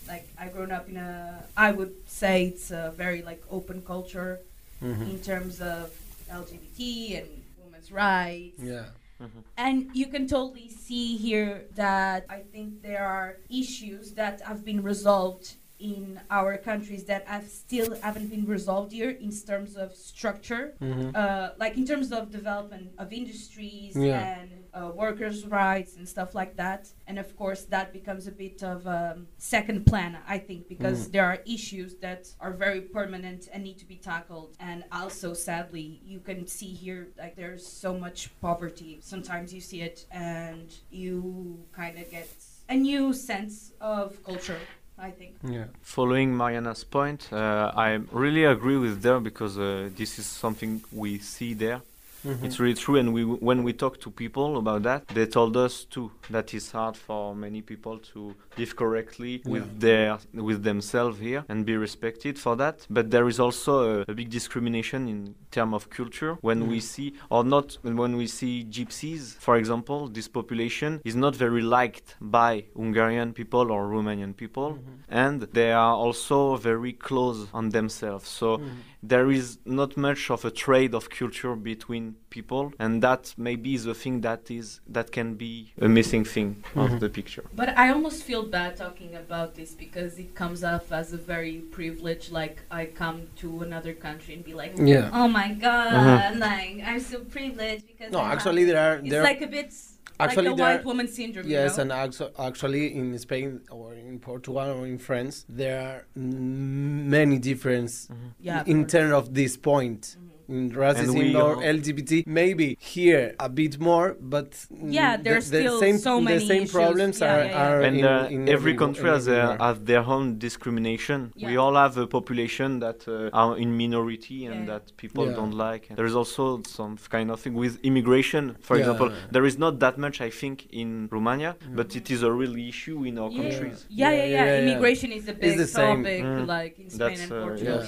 Like 0.07 0.25
I 0.39 0.47
grown 0.47 0.71
up 0.71 0.87
in 0.87 0.95
a, 0.97 1.43
I 1.57 1.71
would 1.71 1.93
say 2.07 2.45
it's 2.47 2.71
a 2.71 2.93
very 2.95 3.21
like 3.21 3.41
open 3.51 3.81
culture 3.81 4.39
Mhm. 4.79 5.09
in 5.09 5.17
terms 5.19 5.59
of 5.59 5.89
LGBT 6.29 7.21
and 7.21 7.43
women's 7.63 7.91
rights. 7.91 8.61
Yeah. 8.61 8.85
Mm-hmm. 9.21 9.39
And 9.57 9.89
you 9.93 10.07
can 10.07 10.27
totally 10.27 10.69
see 10.69 11.17
here 11.17 11.65
that 11.75 12.25
I 12.29 12.41
think 12.41 12.83
there 12.83 13.05
are 13.05 13.37
issues 13.49 14.13
that 14.13 14.41
have 14.41 14.63
been 14.63 14.83
resolved 14.83 15.55
in 15.79 16.19
our 16.29 16.57
countries 16.57 17.03
that 17.05 17.25
have 17.27 17.47
still 17.47 17.95
haven't 18.01 18.27
been 18.29 18.45
resolved 18.45 18.91
here 18.91 19.11
in 19.11 19.31
terms 19.31 19.75
of 19.75 19.93
structure, 19.95 20.73
Mhm. 20.81 21.15
uh, 21.15 21.51
like 21.57 21.77
in 21.77 21.85
terms 21.85 22.11
of 22.11 22.31
development 22.31 22.91
of 22.97 23.13
industries 23.13 23.95
Yeah. 23.95 24.39
and 24.39 24.49
uh, 24.73 24.91
workers' 24.95 25.45
rights 25.45 25.95
and 25.97 26.07
stuff 26.07 26.35
like 26.35 26.55
that. 26.57 26.87
And 27.07 27.17
of 27.19 27.35
course, 27.35 27.63
that 27.65 27.93
becomes 27.93 28.27
a 28.27 28.31
bit 28.31 28.63
of 28.63 28.85
um, 28.87 29.27
second 29.37 29.85
plan, 29.85 30.17
I 30.27 30.37
think, 30.39 30.67
because 30.67 31.07
Mm. 31.07 31.11
there 31.13 31.25
are 31.25 31.39
issues 31.45 31.95
that 31.97 32.33
are 32.39 32.53
very 32.53 32.81
permanent 32.81 33.47
and 33.51 33.63
need 33.63 33.77
to 33.79 33.85
be 33.85 33.95
tackled. 33.97 34.55
And 34.59 34.83
also, 34.91 35.33
sadly, 35.33 36.01
you 36.05 36.19
can 36.19 36.47
see 36.47 36.73
here 36.73 37.07
like 37.17 37.35
there's 37.35 37.65
so 37.65 37.97
much 37.97 38.29
poverty. 38.41 38.99
Sometimes 39.01 39.53
you 39.53 39.61
see 39.61 39.81
it, 39.81 40.05
and 40.11 40.67
you 40.91 41.65
kind 41.71 41.97
of 41.97 42.09
get 42.11 42.27
a 42.69 42.75
new 42.75 43.13
sense 43.13 43.71
of 43.79 44.23
culture. 44.23 44.59
I 44.99 45.11
think. 45.11 45.35
Yeah. 45.43 45.65
Following 45.81 46.35
Mariana's 46.35 46.83
point, 46.83 47.31
uh, 47.31 47.71
I 47.75 47.99
really 48.11 48.45
agree 48.45 48.77
with 48.77 49.01
there 49.01 49.19
because 49.19 49.57
uh, 49.57 49.89
this 49.95 50.17
is 50.17 50.25
something 50.25 50.83
we 50.91 51.19
see 51.19 51.53
there. 51.53 51.81
Mhm. 52.27 52.43
It's 52.45 52.59
really 52.59 52.73
true, 52.75 52.97
and 52.99 53.13
we 53.13 53.23
when 53.23 53.63
we 53.63 53.73
talk 53.73 53.99
to 54.01 54.09
people 54.11 54.57
about 54.57 54.83
that, 54.83 55.07
they 55.07 55.25
told 55.25 55.55
us 55.55 55.85
too 55.85 56.11
that 56.29 56.53
it's 56.53 56.71
hard 56.71 56.95
for 56.97 57.33
many 57.35 57.61
people 57.61 57.99
to 58.13 58.35
live 58.57 58.75
correctly 58.75 59.41
with 59.45 59.79
their 59.79 60.17
with 60.33 60.63
themselves 60.63 61.19
here 61.19 61.43
and 61.49 61.65
be 61.65 61.75
respected 61.77 62.37
for 62.37 62.55
that. 62.57 62.85
But 62.89 63.11
there 63.11 63.27
is 63.27 63.39
also 63.39 64.01
a, 64.01 64.05
a 64.07 64.13
big 64.13 64.29
discrimination 64.29 65.07
in 65.07 65.35
terms 65.51 65.73
of 65.73 65.89
culture 65.89 66.37
when 66.41 66.67
we 66.67 66.77
Mm. 66.79 66.81
see 66.81 67.13
or 67.29 67.43
not 67.43 67.77
when 67.83 68.17
we 68.17 68.27
see 68.27 68.65
gypsies, 68.69 69.35
for 69.39 69.55
example. 69.57 70.07
This 70.09 70.27
population 70.27 70.99
is 71.05 71.15
not 71.15 71.35
very 71.35 71.61
liked 71.61 72.15
by 72.19 72.65
Hungarian 72.75 73.33
people 73.33 73.71
or 73.71 73.87
Romanian 73.87 74.33
people, 74.35 74.69
Mhm. 74.73 75.03
and 75.09 75.41
they 75.53 75.71
are 75.71 75.95
also 75.95 76.57
very 76.57 76.93
close 76.93 77.47
on 77.53 77.69
themselves. 77.69 78.27
So 78.27 78.57
Mhm. 78.57 78.69
there 79.03 79.31
is 79.31 79.59
not 79.65 79.95
much 79.95 80.29
of 80.29 80.43
a 80.45 80.51
trade 80.51 80.93
of 80.93 81.09
culture 81.09 81.55
between 81.55 82.15
people 82.29 82.73
and 82.79 83.01
that 83.01 83.33
maybe 83.37 83.73
is 83.73 83.85
a 83.85 83.93
thing 83.93 84.21
that 84.21 84.49
is 84.51 84.79
that 84.87 85.11
can 85.11 85.35
be 85.35 85.73
a 85.81 85.87
missing 85.87 86.23
thing 86.25 86.49
Mhm. 86.73 86.83
of 86.93 86.99
the 86.99 87.09
picture 87.09 87.43
But 87.55 87.69
I 87.77 87.89
almost 87.89 88.23
feel 88.23 88.43
bad 88.43 88.75
talking 88.77 89.15
about 89.15 89.55
this 89.55 89.71
because 89.85 90.17
it 90.19 90.35
comes 90.35 90.63
off 90.63 90.91
as 90.91 91.13
a 91.13 91.17
very 91.17 91.57
privilege. 91.77 92.31
Like 92.31 92.57
I 92.71 92.85
come 92.85 93.17
to 93.41 93.61
another 93.61 93.93
country 93.93 94.31
and 94.35 94.43
be 94.43 94.53
like, 94.53 94.73
Yeah. 94.77 95.09
"Oh 95.13 95.27
my 95.27 95.49
god, 95.53 95.93
Mhm. 95.93 96.39
like 96.39 96.75
I'm 96.87 96.99
so 96.99 97.17
privileged 97.35 97.85
because 97.87 98.11
No, 98.11 98.19
I 98.19 98.23
have-" 98.29 98.33
actually, 98.37 98.63
there 98.65 98.81
are 98.87 98.95
it's 98.99 99.09
there. 99.09 99.23
like 99.23 99.41
a 99.41 99.47
bit 99.47 99.73
Actually, 100.19 100.47
like 100.49 100.57
the 100.57 100.63
white 100.63 100.79
are- 100.81 100.83
woman 100.91 101.07
syndrome. 101.07 101.47
Yes, 101.47 101.75
you 101.77 101.81
and 101.81 101.89
know? 101.89 101.95
actu- 101.95 102.31
actually 102.39 102.85
in 102.99 103.17
Spain 103.19 103.61
or 103.69 103.93
in 103.93 104.17
Portugal 104.19 104.67
or 104.77 104.87
in 104.87 104.97
France, 104.97 105.45
there 105.47 105.77
are 105.89 105.99
many 106.15 107.37
differences 107.37 108.09
yeah, 108.39 108.63
in 108.65 108.85
terms 108.87 109.13
of 109.13 109.33
this 109.33 109.57
point. 109.57 110.01
Mhm. 110.19 110.23
In 110.49 110.71
racism 110.71 111.17
we 111.19 111.35
or 111.35 111.55
all- 111.55 111.61
LGBT, 111.61 112.23
maybe 112.25 112.77
here 112.79 113.35
a 113.39 113.49
bit 113.49 113.79
more, 113.79 114.15
but 114.21 114.51
mm, 114.51 114.93
Yeah, 114.93 115.17
the- 115.17 115.23
there's 115.23 115.49
the, 115.49 115.59
still 115.59 115.79
same, 115.79 115.97
so 115.97 116.15
the 116.15 116.21
many 116.21 116.47
same 116.47 116.63
issues. 116.63 116.71
problems 116.71 117.19
Yeah, 117.19 117.33
are, 117.35 117.43
yeah, 117.43 117.49
yeah. 117.49 117.67
are 117.69 117.81
and 117.81 117.97
in, 117.97 118.05
uh, 118.05 118.27
in 118.35 118.41
every 118.43 118.53
every- 118.53 118.75
country 118.77 119.09
has, 119.09 119.25
their, 119.25 119.57
has 119.57 119.77
their 119.91 120.03
own 120.15 120.37
discrimination 120.39 121.33
we 121.49 121.57
all 121.57 121.75
have 121.75 121.97
a 121.97 122.07
population 122.07 122.79
that 122.79 122.99
uh, 123.07 123.29
are 123.41 123.57
in 123.57 123.69
minority 123.77 124.45
and 124.45 124.55
Yeah, 124.55 124.61
yeah. 124.61 124.71
that 124.79 124.83
people 125.03 125.25
Yeah. 125.27 125.33
don't 125.39 125.55
like 125.67 125.83
there 125.97 126.05
is 126.11 126.15
also 126.21 126.61
some 126.79 126.97
kind 127.15 127.29
of 127.33 127.37
thing 127.43 127.53
with 127.63 127.73
immigration 127.89 128.43
for 128.67 128.75
Yeah. 128.75 128.81
example 128.83 129.09
there 129.31 129.45
is 129.51 129.57
not 129.65 129.73
that 129.83 129.95
much 130.05 130.17
i 130.21 130.29
think 130.41 130.55
in 130.71 130.89
romania 131.17 131.51
Yeah. 131.59 131.75
but 131.79 131.87
it 131.99 132.07
is 132.15 132.23
a 132.23 132.31
real 132.41 132.55
issue 132.71 132.97
in 133.09 133.13
our 133.21 133.29
yeah. 133.31 133.41
countries 133.41 133.77
Yeah, 133.89 134.11
yeah, 134.11 134.17
Yeah, 134.17 134.25
yeah, 134.25 134.45
yeah, 134.45 134.55
yeah. 134.59 134.71
Immigration 134.71 135.09
is 135.19 135.25
a 135.27 135.33
big 135.33 135.57
topic, 135.81 136.23
Mm. 136.23 136.47
like 136.57 136.73
in 136.83 136.89
Spain 136.89 136.99
That's, 137.01 137.21
and 137.23 137.31
uh, 137.31 137.41
Portugal. 137.45 137.81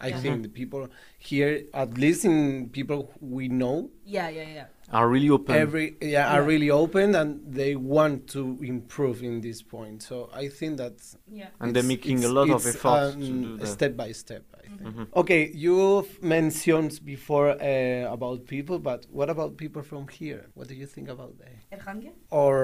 Yeah, 0.00 0.06
Yeah, 0.06 0.12
yeah, 0.12 0.16
yeah. 0.16 0.16
I 0.16 0.16
Yeah. 0.16 0.20
think 0.22 0.42
the 0.42 0.48
people 0.48 0.88
here, 1.18 1.64
at 1.74 1.98
least 1.98 2.24
in 2.24 2.68
people 2.70 3.12
we 3.20 3.48
know, 3.48 3.90
Yeah, 4.04 4.28
yeah, 4.28 4.48
yeah. 4.54 4.66
are 4.92 5.08
really 5.08 5.30
open 5.30 5.54
every 5.54 5.96
yeah, 6.00 6.32
are 6.34 6.42
really 6.42 6.70
open 6.70 7.14
and 7.14 7.40
they 7.54 7.74
want 7.76 8.28
to 8.28 8.58
improve 8.62 9.22
in 9.22 9.40
this 9.40 9.62
point. 9.62 10.02
So 10.02 10.28
I 10.32 10.48
think 10.48 10.76
that 10.78 10.94
Yeah. 11.30 11.48
and 11.60 11.74
they're 11.74 11.82
making 11.82 12.24
a 12.24 12.28
lot 12.28 12.50
of 12.50 12.64
it's, 12.66 12.76
efforts 12.76 13.16
to 13.16 13.32
um, 13.32 13.42
do 13.42 13.56
that 13.58 13.66
step 13.68 13.96
by 13.96 14.12
step. 14.12 14.44
I 14.54 14.68
think. 14.68 14.80
Mhm. 14.82 15.06
Okay, 15.14 15.50
you've 15.54 16.22
mentioned 16.22 17.00
before 17.04 17.50
uh, 17.50 18.12
about 18.12 18.46
people, 18.46 18.78
but 18.78 19.06
what 19.10 19.28
about 19.30 19.56
people 19.56 19.82
from 19.82 20.06
here? 20.08 20.42
What 20.54 20.68
do 20.68 20.74
you 20.74 20.86
think 20.86 21.08
about 21.08 21.38
that? 21.38 21.56
Erhange? 21.72 22.12
Or 22.30 22.56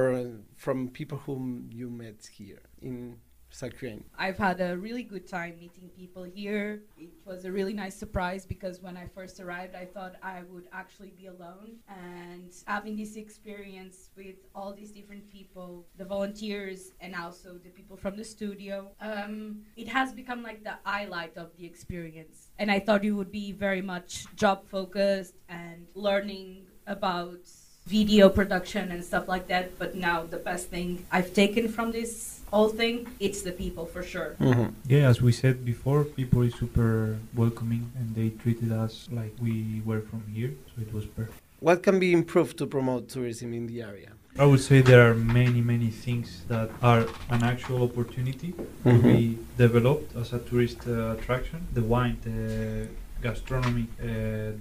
from 0.56 0.88
people 0.88 1.18
whom 1.18 1.68
you 1.72 1.90
met 1.90 2.26
here 2.38 2.62
in 2.80 3.16
Sacueni? 3.52 4.02
I've 4.18 4.38
had 4.38 4.60
a 4.60 4.76
really 4.76 5.02
good 5.02 5.28
time 5.28 5.56
meeting 5.60 5.90
people 5.96 6.24
here. 6.24 6.82
It 6.98 7.10
was 7.24 7.44
a 7.44 7.52
really 7.52 7.74
nice 7.74 7.94
surprise 7.94 8.46
because 8.46 8.80
when 8.80 8.96
I 8.96 9.06
first 9.06 9.40
arrived, 9.40 9.74
I 9.74 9.84
thought 9.84 10.16
I 10.22 10.42
would 10.50 10.64
actually 10.72 11.12
be 11.16 11.26
alone. 11.26 11.76
And 11.88 12.50
having 12.66 12.96
this 12.96 13.16
experience 13.16 14.10
with 14.16 14.36
all 14.54 14.72
these 14.72 14.90
different 14.90 15.30
people, 15.30 15.84
the 15.98 16.04
volunteers, 16.04 16.92
and 17.00 17.14
also 17.14 17.58
the 17.62 17.70
people 17.70 17.96
from 17.96 18.16
the 18.16 18.24
studio, 18.24 18.90
um, 19.00 19.62
it 19.76 19.88
has 19.88 20.12
become 20.12 20.42
like 20.42 20.64
the 20.64 20.74
highlight 20.84 21.36
of 21.36 21.50
the 21.58 21.66
experience. 21.66 22.48
And 22.58 22.70
I 22.70 22.80
thought 22.80 23.04
it 23.04 23.12
would 23.12 23.32
be 23.32 23.52
very 23.52 23.82
much 23.82 24.24
job 24.34 24.66
focused 24.66 25.34
and 25.48 25.86
learning 25.94 26.66
about 26.86 27.46
video 27.86 28.28
production 28.28 28.90
and 28.90 29.04
stuff 29.04 29.28
like 29.28 29.48
that. 29.48 29.78
But 29.78 29.94
now 29.94 30.24
the 30.24 30.38
best 30.38 30.68
thing 30.68 31.04
I've 31.10 31.34
taken 31.34 31.68
from 31.68 31.92
this 31.92 32.40
whole 32.50 32.68
thing, 32.68 33.06
it's 33.18 33.42
the 33.42 33.52
people 33.52 33.86
for 33.86 34.02
sure. 34.02 34.36
Mm-hmm. 34.40 34.68
Yeah, 34.86 35.08
as 35.08 35.20
we 35.22 35.32
said 35.32 35.64
before, 35.64 36.04
people 36.04 36.42
is 36.42 36.54
super 36.54 37.18
welcoming 37.34 37.90
and 37.98 38.14
they 38.14 38.30
treated 38.30 38.72
us 38.72 39.08
like 39.10 39.32
we 39.40 39.82
were 39.84 40.00
from 40.00 40.22
here, 40.32 40.52
so 40.74 40.82
it 40.82 40.92
was 40.92 41.06
perfect. 41.06 41.38
What 41.60 41.82
can 41.82 41.98
be 41.98 42.12
improved 42.12 42.58
to 42.58 42.66
promote 42.66 43.08
tourism 43.08 43.52
in 43.54 43.66
the 43.66 43.82
area? 43.82 44.10
I 44.38 44.46
would 44.46 44.60
say 44.60 44.80
there 44.80 45.08
are 45.10 45.14
many, 45.14 45.60
many 45.60 45.90
things 45.90 46.42
that 46.48 46.70
are 46.82 47.06
an 47.28 47.42
actual 47.42 47.82
opportunity 47.82 48.52
to 48.84 48.88
Mhm. 48.88 49.02
be 49.02 49.38
developed 49.58 50.16
as 50.16 50.32
a 50.32 50.38
tourist 50.38 50.80
uh, 50.88 51.16
attraction. 51.16 51.58
The 51.74 51.82
wine, 51.82 52.16
the 52.22 52.88
gastronomy, 53.22 53.86
uh, 54.00 54.06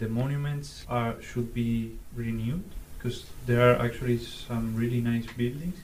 the 0.01 0.09
monuments 0.09 0.85
are 0.89 1.15
should 1.21 1.53
be 1.53 1.91
renewed 2.15 2.63
because 3.01 3.25
there 3.45 3.61
are 3.61 3.81
actually 3.81 4.17
some 4.19 4.75
really 4.75 5.01
nice 5.01 5.25
buildings, 5.37 5.77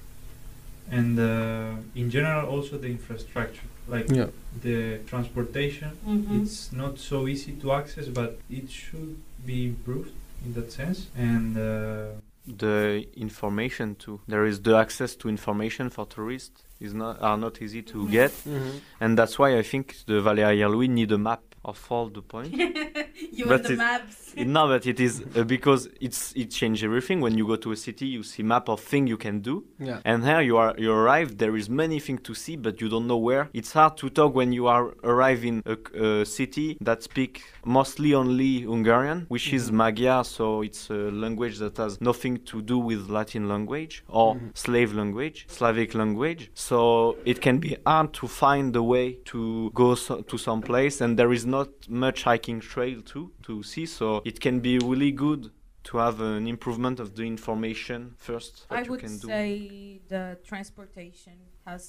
and 0.92 1.20
uh, 1.20 1.72
in 1.96 2.10
general 2.10 2.48
also 2.48 2.78
the 2.78 2.88
infrastructure, 2.88 3.66
like 3.88 4.08
Yeah. 4.10 4.28
the 4.62 5.00
transportation. 5.08 5.92
Mhm. 6.06 6.42
It's 6.42 6.72
not 6.72 7.00
so 7.00 7.28
easy 7.28 7.54
to 7.62 7.72
access, 7.72 8.08
but 8.08 8.40
it 8.50 8.70
should 8.70 9.16
be 9.46 9.66
improved 9.66 10.12
in 10.46 10.54
that 10.54 10.72
sense. 10.72 11.08
And 11.18 11.58
uh, 11.58 12.20
the 12.46 13.06
information 13.18 13.96
too. 13.96 14.22
There 14.28 14.46
is 14.46 14.62
the 14.62 14.76
access 14.78 15.16
to 15.18 15.28
information 15.30 15.90
for 15.90 16.06
tourists 16.06 16.64
is 16.80 16.94
not 16.94 17.20
are 17.22 17.38
not 17.38 17.62
easy 17.62 17.82
to 17.82 17.98
Mhm. 18.06 18.12
get, 18.12 18.32
Mm-hmm. 18.32 18.78
and 19.02 19.18
that's 19.18 19.38
why 19.40 19.58
I 19.58 19.64
think 19.64 19.96
the 20.06 20.22
Valéria 20.22 20.70
Louis 20.70 20.88
need 20.88 21.12
a 21.12 21.18
map 21.18 21.42
of 21.68 21.86
all 21.92 22.08
the 22.10 22.22
points. 22.22 22.52
you 23.32 23.46
But 23.46 23.60
and 23.62 23.66
the 23.66 23.74
it- 23.74 23.78
maps. 23.78 24.34
It- 24.36 24.48
no, 24.48 24.68
but 24.68 24.86
it 24.86 25.00
is 25.00 25.24
uh, 25.36 25.44
because 25.44 25.90
it's 26.00 26.32
it 26.36 26.52
changes 26.52 26.84
everything. 26.84 27.22
When 27.22 27.38
you 27.38 27.46
go 27.46 27.56
to 27.58 27.72
a 27.72 27.76
city, 27.76 28.06
you 28.06 28.24
see 28.24 28.44
map 28.44 28.70
of 28.70 28.80
thing 28.80 29.08
you 29.08 29.18
can 29.18 29.40
do, 29.42 29.66
Yeah. 29.80 30.00
and 30.06 30.24
here 30.24 30.42
you 30.42 30.58
are 30.58 30.74
you 30.78 30.92
arrive. 30.92 31.38
There 31.38 31.56
is 31.56 31.70
many 31.70 32.00
things 32.00 32.22
to 32.24 32.34
see, 32.34 32.56
but 32.56 32.80
you 32.82 32.88
don't 32.90 33.08
know 33.08 33.18
where. 33.18 33.50
It's 33.54 33.74
hard 33.74 33.98
to 33.98 34.10
talk 34.10 34.34
when 34.36 34.54
you 34.54 34.68
are 34.68 34.94
arrive 35.04 35.44
in 35.44 35.62
a, 35.66 35.76
c- 35.76 35.98
a 36.22 36.26
city 36.26 36.78
that 36.82 37.04
speak 37.04 37.44
mostly 37.66 38.14
only 38.14 38.62
Hungarian, 38.62 39.26
which 39.28 39.52
is 39.54 39.70
Mhm. 39.72 39.74
Magyar. 39.74 40.24
So 40.24 40.62
it's 40.62 40.90
a 40.90 41.12
language 41.12 41.58
that 41.58 41.78
has 41.78 42.00
nothing 42.00 42.38
to 42.46 42.62
do 42.62 42.78
with 42.78 43.10
Latin 43.10 43.48
language 43.50 44.04
or 44.08 44.36
Mhm. 44.36 44.56
slave 44.56 44.94
language, 44.94 45.46
Slavic 45.50 45.94
language. 45.96 46.52
So 46.54 47.18
it 47.26 47.42
can 47.42 47.58
be 47.58 47.76
hard 47.86 48.14
to 48.14 48.28
find 48.28 48.74
the 48.74 48.84
way 48.84 49.18
to 49.26 49.72
go 49.74 49.96
so, 49.96 50.22
to 50.22 50.38
some 50.38 50.62
place, 50.62 51.02
and 51.02 51.18
there 51.18 51.34
is 51.34 51.46
not 51.58 51.90
much 51.90 52.24
hiking 52.24 52.60
trail 52.60 53.02
too 53.02 53.32
to 53.44 53.64
see. 53.64 53.86
So 53.86 54.22
it 54.26 54.40
can 54.40 54.60
be 54.60 54.80
really 54.80 55.12
good 55.12 55.52
to 55.88 55.98
have 55.98 56.20
an 56.20 56.48
improvement 56.48 57.00
of 57.00 57.16
the 57.16 57.24
information 57.24 58.00
first. 58.18 58.66
I 58.70 58.82
you 58.82 58.92
would 58.92 59.00
can 59.00 59.18
do. 59.18 59.28
say 59.28 60.02
the 60.10 60.38
transportation 60.44 61.38
has 61.66 61.84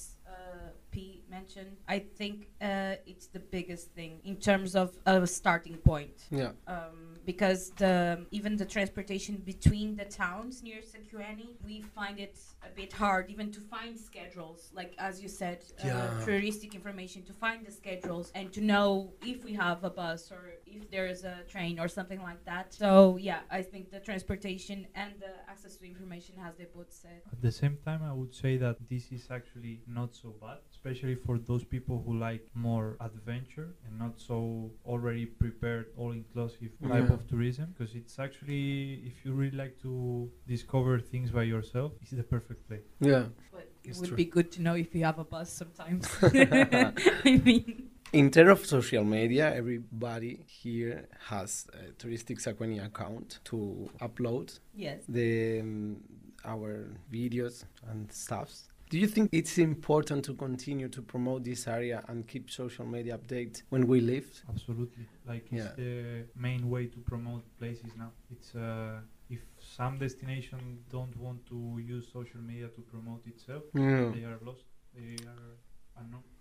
mentioned. 1.29 1.77
I 1.87 1.99
think 1.99 2.47
uh, 2.61 2.95
it's 3.05 3.27
the 3.27 3.39
biggest 3.39 3.91
thing 3.91 4.19
in 4.23 4.35
terms 4.37 4.75
of 4.75 4.97
a 5.05 5.25
starting 5.27 5.77
point. 5.77 6.25
Yeah. 6.31 6.51
Um, 6.67 7.17
because 7.25 7.71
the 7.77 8.25
even 8.31 8.55
the 8.57 8.65
transportation 8.65 9.35
between 9.53 9.95
the 9.95 10.05
towns 10.05 10.63
near 10.63 10.81
Sacueni, 10.81 11.49
we 11.63 11.81
find 11.81 12.19
it 12.19 12.37
a 12.63 12.69
bit 12.75 12.91
hard 12.91 13.29
even 13.29 13.51
to 13.51 13.61
find 13.61 13.97
schedules. 13.99 14.71
Like 14.73 14.93
as 14.97 15.21
you 15.21 15.29
said, 15.29 15.59
Yeah. 15.83 15.97
uh, 15.97 16.25
touristic 16.25 16.73
information 16.73 17.23
to 17.23 17.33
find 17.33 17.65
the 17.65 17.71
schedules 17.71 18.31
and 18.33 18.51
to 18.53 18.61
know 18.61 19.13
if 19.25 19.43
we 19.43 19.53
have 19.53 19.83
a 19.83 19.89
bus 19.89 20.31
or 20.31 20.43
if 20.71 20.89
there's 20.91 21.23
a 21.23 21.37
train 21.47 21.79
or 21.79 21.87
something 21.87 22.21
like 22.21 22.43
that. 22.45 22.73
So 22.73 23.17
yeah, 23.19 23.39
I 23.51 23.61
think 23.61 23.91
the 23.91 23.99
transportation 23.99 24.87
and 24.95 25.13
the 25.19 25.33
access 25.49 25.75
to 25.77 25.85
information, 25.85 26.35
as 26.45 26.55
they 26.57 26.67
both 26.73 26.91
said. 26.91 27.21
At 27.31 27.41
the 27.41 27.51
same 27.51 27.77
time, 27.85 28.01
I 28.03 28.13
would 28.13 28.33
say 28.33 28.57
that 28.57 28.77
this 28.89 29.11
is 29.11 29.27
actually 29.31 29.81
not 29.87 30.15
so 30.15 30.29
bad, 30.41 30.57
especially 30.71 31.15
for 31.15 31.37
those 31.37 31.63
people 31.63 32.03
who 32.05 32.17
like 32.17 32.45
more 32.53 32.97
adventure 33.01 33.69
and 33.85 33.97
not 33.99 34.19
so 34.19 34.71
already 34.85 35.25
prepared, 35.25 35.87
all-inclusive 35.97 36.71
type 36.87 37.09
of 37.09 37.27
tourism. 37.27 37.73
Because 37.77 37.95
it's 37.95 38.19
actually, 38.19 39.03
if 39.05 39.25
you 39.25 39.33
really 39.33 39.57
like 39.57 39.81
to 39.81 40.29
discover 40.47 40.99
things 40.99 41.31
by 41.31 41.43
yourself, 41.43 41.93
it's 42.01 42.11
the 42.11 42.23
perfect 42.23 42.67
place. 42.67 42.87
Yeah. 42.99 43.25
But 43.51 43.69
it 43.83 43.89
It's 43.89 43.99
would 43.99 44.09
true. 44.09 44.17
be 44.17 44.25
good 44.25 44.51
to 44.53 44.61
know 44.61 44.75
if 44.75 44.93
you 44.95 45.03
have 45.05 45.19
a 45.19 45.23
bus 45.23 45.51
sometimes. 45.51 46.07
I 46.21 47.41
mean, 47.43 47.88
In 48.11 48.31
terms 48.31 48.49
of 48.49 48.65
social 48.65 49.03
media, 49.03 49.53
everybody 49.53 50.39
here 50.47 51.07
has 51.27 51.67
a 51.73 51.91
touristic 51.91 52.41
Sacueni 52.41 52.83
account 52.83 53.39
to 53.45 53.87
upload 54.01 54.59
yes. 54.73 55.01
the 55.07 55.59
um, 55.61 55.97
our 56.43 56.87
videos 57.13 57.65
and 57.87 58.11
stuffs. 58.11 58.69
Do 58.89 58.97
you 58.97 59.05
think 59.05 59.29
it's 59.31 59.59
important 59.59 60.25
to 60.25 60.33
continue 60.33 60.87
to 60.89 61.01
promote 61.03 61.43
this 61.43 61.67
area 61.67 62.03
and 62.07 62.27
keep 62.27 62.49
social 62.49 62.85
media 62.87 63.19
update 63.19 63.61
when 63.69 63.85
we 63.85 64.01
live? 64.01 64.27
Absolutely. 64.49 65.05
Like 65.27 65.45
Yeah. 65.51 65.65
it's 65.65 65.75
the 65.75 66.23
main 66.35 66.67
way 66.67 66.87
to 66.87 66.97
promote 67.01 67.43
places 67.59 67.91
now. 67.95 68.11
It's 68.31 68.55
uh, 68.55 69.01
if 69.29 69.41
some 69.59 69.99
destination 69.99 70.79
don't 70.89 71.15
want 71.17 71.45
to 71.45 71.79
use 71.85 72.07
social 72.11 72.41
media 72.41 72.69
to 72.69 72.81
promote 72.81 73.27
itself, 73.27 73.63
Yeah. 73.75 74.09
they 74.15 74.23
are 74.25 74.39
lost. 74.43 74.65
They 74.95 75.17
are 75.27 75.37
unknown. 75.37 75.68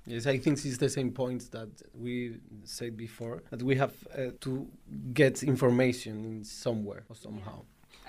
Yes, 0.07 0.27
I 0.27 0.39
think 0.39 0.65
it's 0.65 0.79
the 0.79 0.89
same 0.89 1.11
point 1.13 1.51
that 1.51 1.69
we 1.95 2.39
said 2.65 2.97
before 2.97 3.43
that 3.51 3.63
we 3.63 3.77
have 3.77 3.93
uh, 4.17 4.31
to 4.41 4.67
get 5.13 5.43
information 5.43 6.25
in 6.25 6.45
somewhere 6.45 7.03
or 7.11 7.15
somehow. 7.17 7.61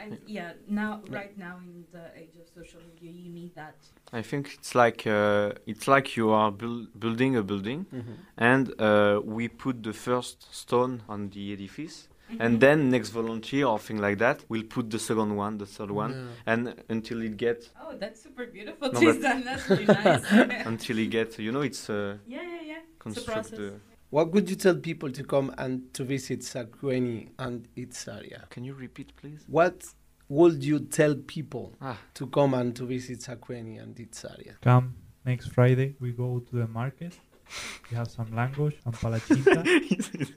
And 0.02 0.18
yeah, 0.26 0.54
now, 0.70 1.02
right 1.10 1.38
now 1.38 1.58
in 1.58 1.84
the 1.92 2.06
age 2.16 2.36
of 2.40 2.48
social 2.56 2.80
media, 2.88 3.12
you 3.12 3.30
need 3.30 3.54
that. 3.56 3.76
I 4.14 4.22
think 4.22 4.54
it's 4.54 4.74
like 4.76 5.06
uh, 5.06 5.52
it's 5.68 5.90
like 5.90 6.16
you 6.16 6.30
are 6.30 6.52
buil- 6.52 6.88
building 6.98 7.36
a 7.36 7.44
building, 7.44 7.86
Mhm. 7.92 8.16
and 8.38 8.74
uh, 8.80 9.20
we 9.26 9.50
put 9.50 9.84
the 9.84 9.92
first 9.94 10.48
stone 10.56 11.02
on 11.10 11.30
the 11.32 11.52
edifice, 11.52 12.08
Mhm. 12.30 12.38
and 12.40 12.60
then 12.62 12.90
next 12.90 13.10
volunteer 13.10 13.66
or 13.66 13.80
thing 13.80 13.98
like 13.98 14.18
that 14.20 14.46
will 14.50 14.64
put 14.64 14.90
the 14.90 15.00
second 15.00 15.36
one, 15.36 15.58
the 15.58 15.66
third 15.66 15.92
one, 15.92 16.12
Yeah. 16.12 16.54
and 16.54 16.84
until 16.90 17.22
it 17.22 17.38
gets 17.38 17.72
Oh, 17.82 17.98
that's 17.98 18.22
super 18.24 18.46
beautiful, 18.46 18.92
No, 18.92 19.00
Tristan. 19.00 19.44
That's 19.44 19.70
really 19.70 19.86
nice. 19.86 20.24
until 20.66 20.98
it 21.00 21.10
gets 21.10 21.40
you 21.40 21.52
know 21.52 21.62
it's 21.62 21.90
uh, 21.90 22.18
yeah, 22.28 22.42
yeah, 22.42 22.62
yeah. 22.66 22.76
It's 22.78 22.96
a 22.96 23.04
construct 23.04 23.28
process. 23.50 23.58
the. 23.60 23.80
What 24.12 24.32
would 24.34 24.50
you 24.50 24.56
tell 24.56 24.76
people 24.76 25.12
to 25.12 25.24
come 25.24 25.54
and 25.58 25.94
to 25.94 26.04
visit 26.04 26.40
Sacueni 26.42 27.30
and 27.38 27.68
its 27.76 28.08
area? 28.08 28.46
Can 28.50 28.64
you 28.64 28.74
repeat, 28.74 29.16
please? 29.16 29.44
What 29.48 29.86
would 30.30 30.64
you 30.64 30.80
tell 30.80 31.16
people 31.16 31.76
Ah, 31.82 32.00
to 32.16 32.26
come 32.28 32.54
and 32.56 32.76
to 32.76 32.86
visit 32.86 33.20
Sacueni 33.20 33.80
and 33.82 34.00
its 34.00 34.26
area? 34.26 34.56
Come 34.62 34.96
next 35.26 35.48
Friday, 35.50 35.96
we 36.00 36.12
go 36.12 36.40
to 36.40 36.56
the 36.56 36.68
market. 36.68 37.20
We 37.90 37.98
have 37.98 38.10
some 38.10 38.28
langos 38.28 38.74
and 38.86 38.94
palachinta, 38.94 39.60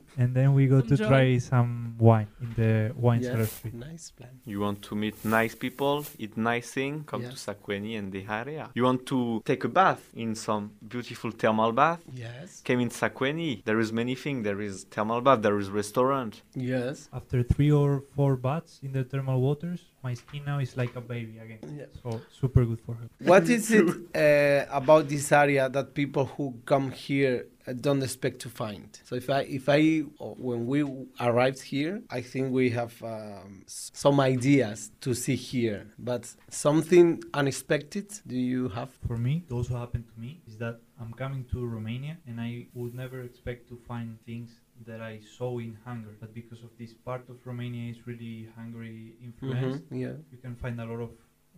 and 0.17 0.35
then 0.35 0.55
we 0.55 0.67
go 0.67 0.81
Some 0.81 0.89
to 0.89 0.97
joy. 0.97 1.09
try 1.09 1.39
some 1.39 1.95
wine 1.99 2.29
in 2.41 2.55
the 2.55 2.93
wine 2.97 3.23
cellar 3.23 3.41
Yeah, 3.41 3.45
street. 3.47 3.75
nice 3.75 4.11
plan. 4.11 4.41
You 4.47 4.61
want 4.61 4.81
to 4.83 4.95
meet 4.95 5.23
nice 5.25 5.55
people, 5.55 6.05
eat 6.19 6.37
nice 6.37 6.71
thing, 6.73 7.05
come 7.05 7.23
Yeah. 7.23 7.31
to 7.31 7.37
Sacueni 7.37 7.99
and 7.99 8.11
the 8.13 8.25
area. 8.29 8.71
You 8.75 8.85
want 8.85 9.05
to 9.07 9.43
take 9.45 9.63
a 9.65 9.69
bath 9.69 10.03
in 10.15 10.35
some 10.35 10.73
beautiful 10.89 11.31
thermal 11.31 11.73
bath. 11.73 12.03
Yes. 12.15 12.61
Came 12.63 12.81
in 12.81 12.89
Sacueni. 12.91 13.63
There 13.65 13.81
is 13.81 13.93
many 13.93 14.15
things. 14.15 14.45
There 14.45 14.61
is 14.61 14.85
thermal 14.85 15.21
bath. 15.21 15.43
There 15.43 15.59
is 15.59 15.69
restaurant. 15.71 16.43
Yes. 16.55 17.09
After 17.13 17.43
three 17.43 17.71
or 17.71 18.03
four 18.17 18.37
baths 18.37 18.81
in 18.83 18.93
the 18.93 19.05
thermal 19.05 19.41
waters, 19.41 19.81
my 20.03 20.15
skin 20.15 20.45
now 20.45 20.59
is 20.59 20.77
like 20.77 20.95
a 20.97 21.01
baby 21.01 21.39
again. 21.39 21.59
Yeah. 21.77 21.87
So 22.03 22.21
super 22.31 22.65
good 22.65 22.81
for 22.81 22.95
her. 22.95 23.09
What 23.21 23.49
is 23.49 23.71
it 23.71 23.87
uh, 24.15 24.67
about 24.71 25.09
this 25.09 25.31
area 25.31 25.69
that 25.69 25.95
people 25.95 26.25
who 26.25 26.55
come 26.65 26.91
here 26.91 27.47
uh, 27.67 27.73
don't 27.73 28.03
expect 28.03 28.41
to 28.41 28.49
find? 28.49 28.89
So 29.05 29.15
if 29.15 29.31
I, 29.31 29.43
if 29.43 29.69
I, 29.69 30.01
when 30.19 30.67
we 30.67 30.85
arrived 31.21 31.63
here, 31.63 32.03
I 32.11 32.21
think 32.21 32.53
we 32.53 32.71
have 32.71 33.01
um, 33.03 33.63
some 33.67 34.19
ideas 34.21 34.91
to 35.03 35.15
see 35.15 35.37
here, 35.37 35.87
but 35.99 36.35
something 36.49 37.23
unexpected. 37.33 38.13
Do 38.27 38.37
you 38.37 38.69
have? 38.71 38.91
For 39.07 39.17
me, 39.17 39.45
it 39.49 39.53
also 39.53 39.77
happened 39.77 40.07
to 40.13 40.21
me 40.21 40.41
is 40.49 40.57
that 40.59 40.81
I'm 41.01 41.13
coming 41.13 41.45
to 41.53 41.65
Romania 41.65 42.19
and 42.27 42.41
I 42.41 42.67
would 42.75 42.95
never 42.95 43.23
expect 43.23 43.69
to 43.69 43.77
find 43.89 44.19
things 44.25 44.51
that 44.87 45.01
I 45.01 45.21
saw 45.21 45.59
in 45.59 45.77
Hungary. 45.85 46.17
But 46.21 46.35
because 46.35 46.63
of 46.63 46.71
this 46.79 46.93
part 46.95 47.29
of 47.29 47.37
Romania 47.47 47.91
is 47.91 48.07
really 48.07 48.49
Hungary 48.57 49.17
influenced, 49.23 49.85
Mhm, 49.91 50.01
Yeah. 50.01 50.17
you 50.33 50.39
can 50.39 50.55
find 50.57 50.81
a 50.81 50.85
lot 50.87 51.01
of 51.01 51.11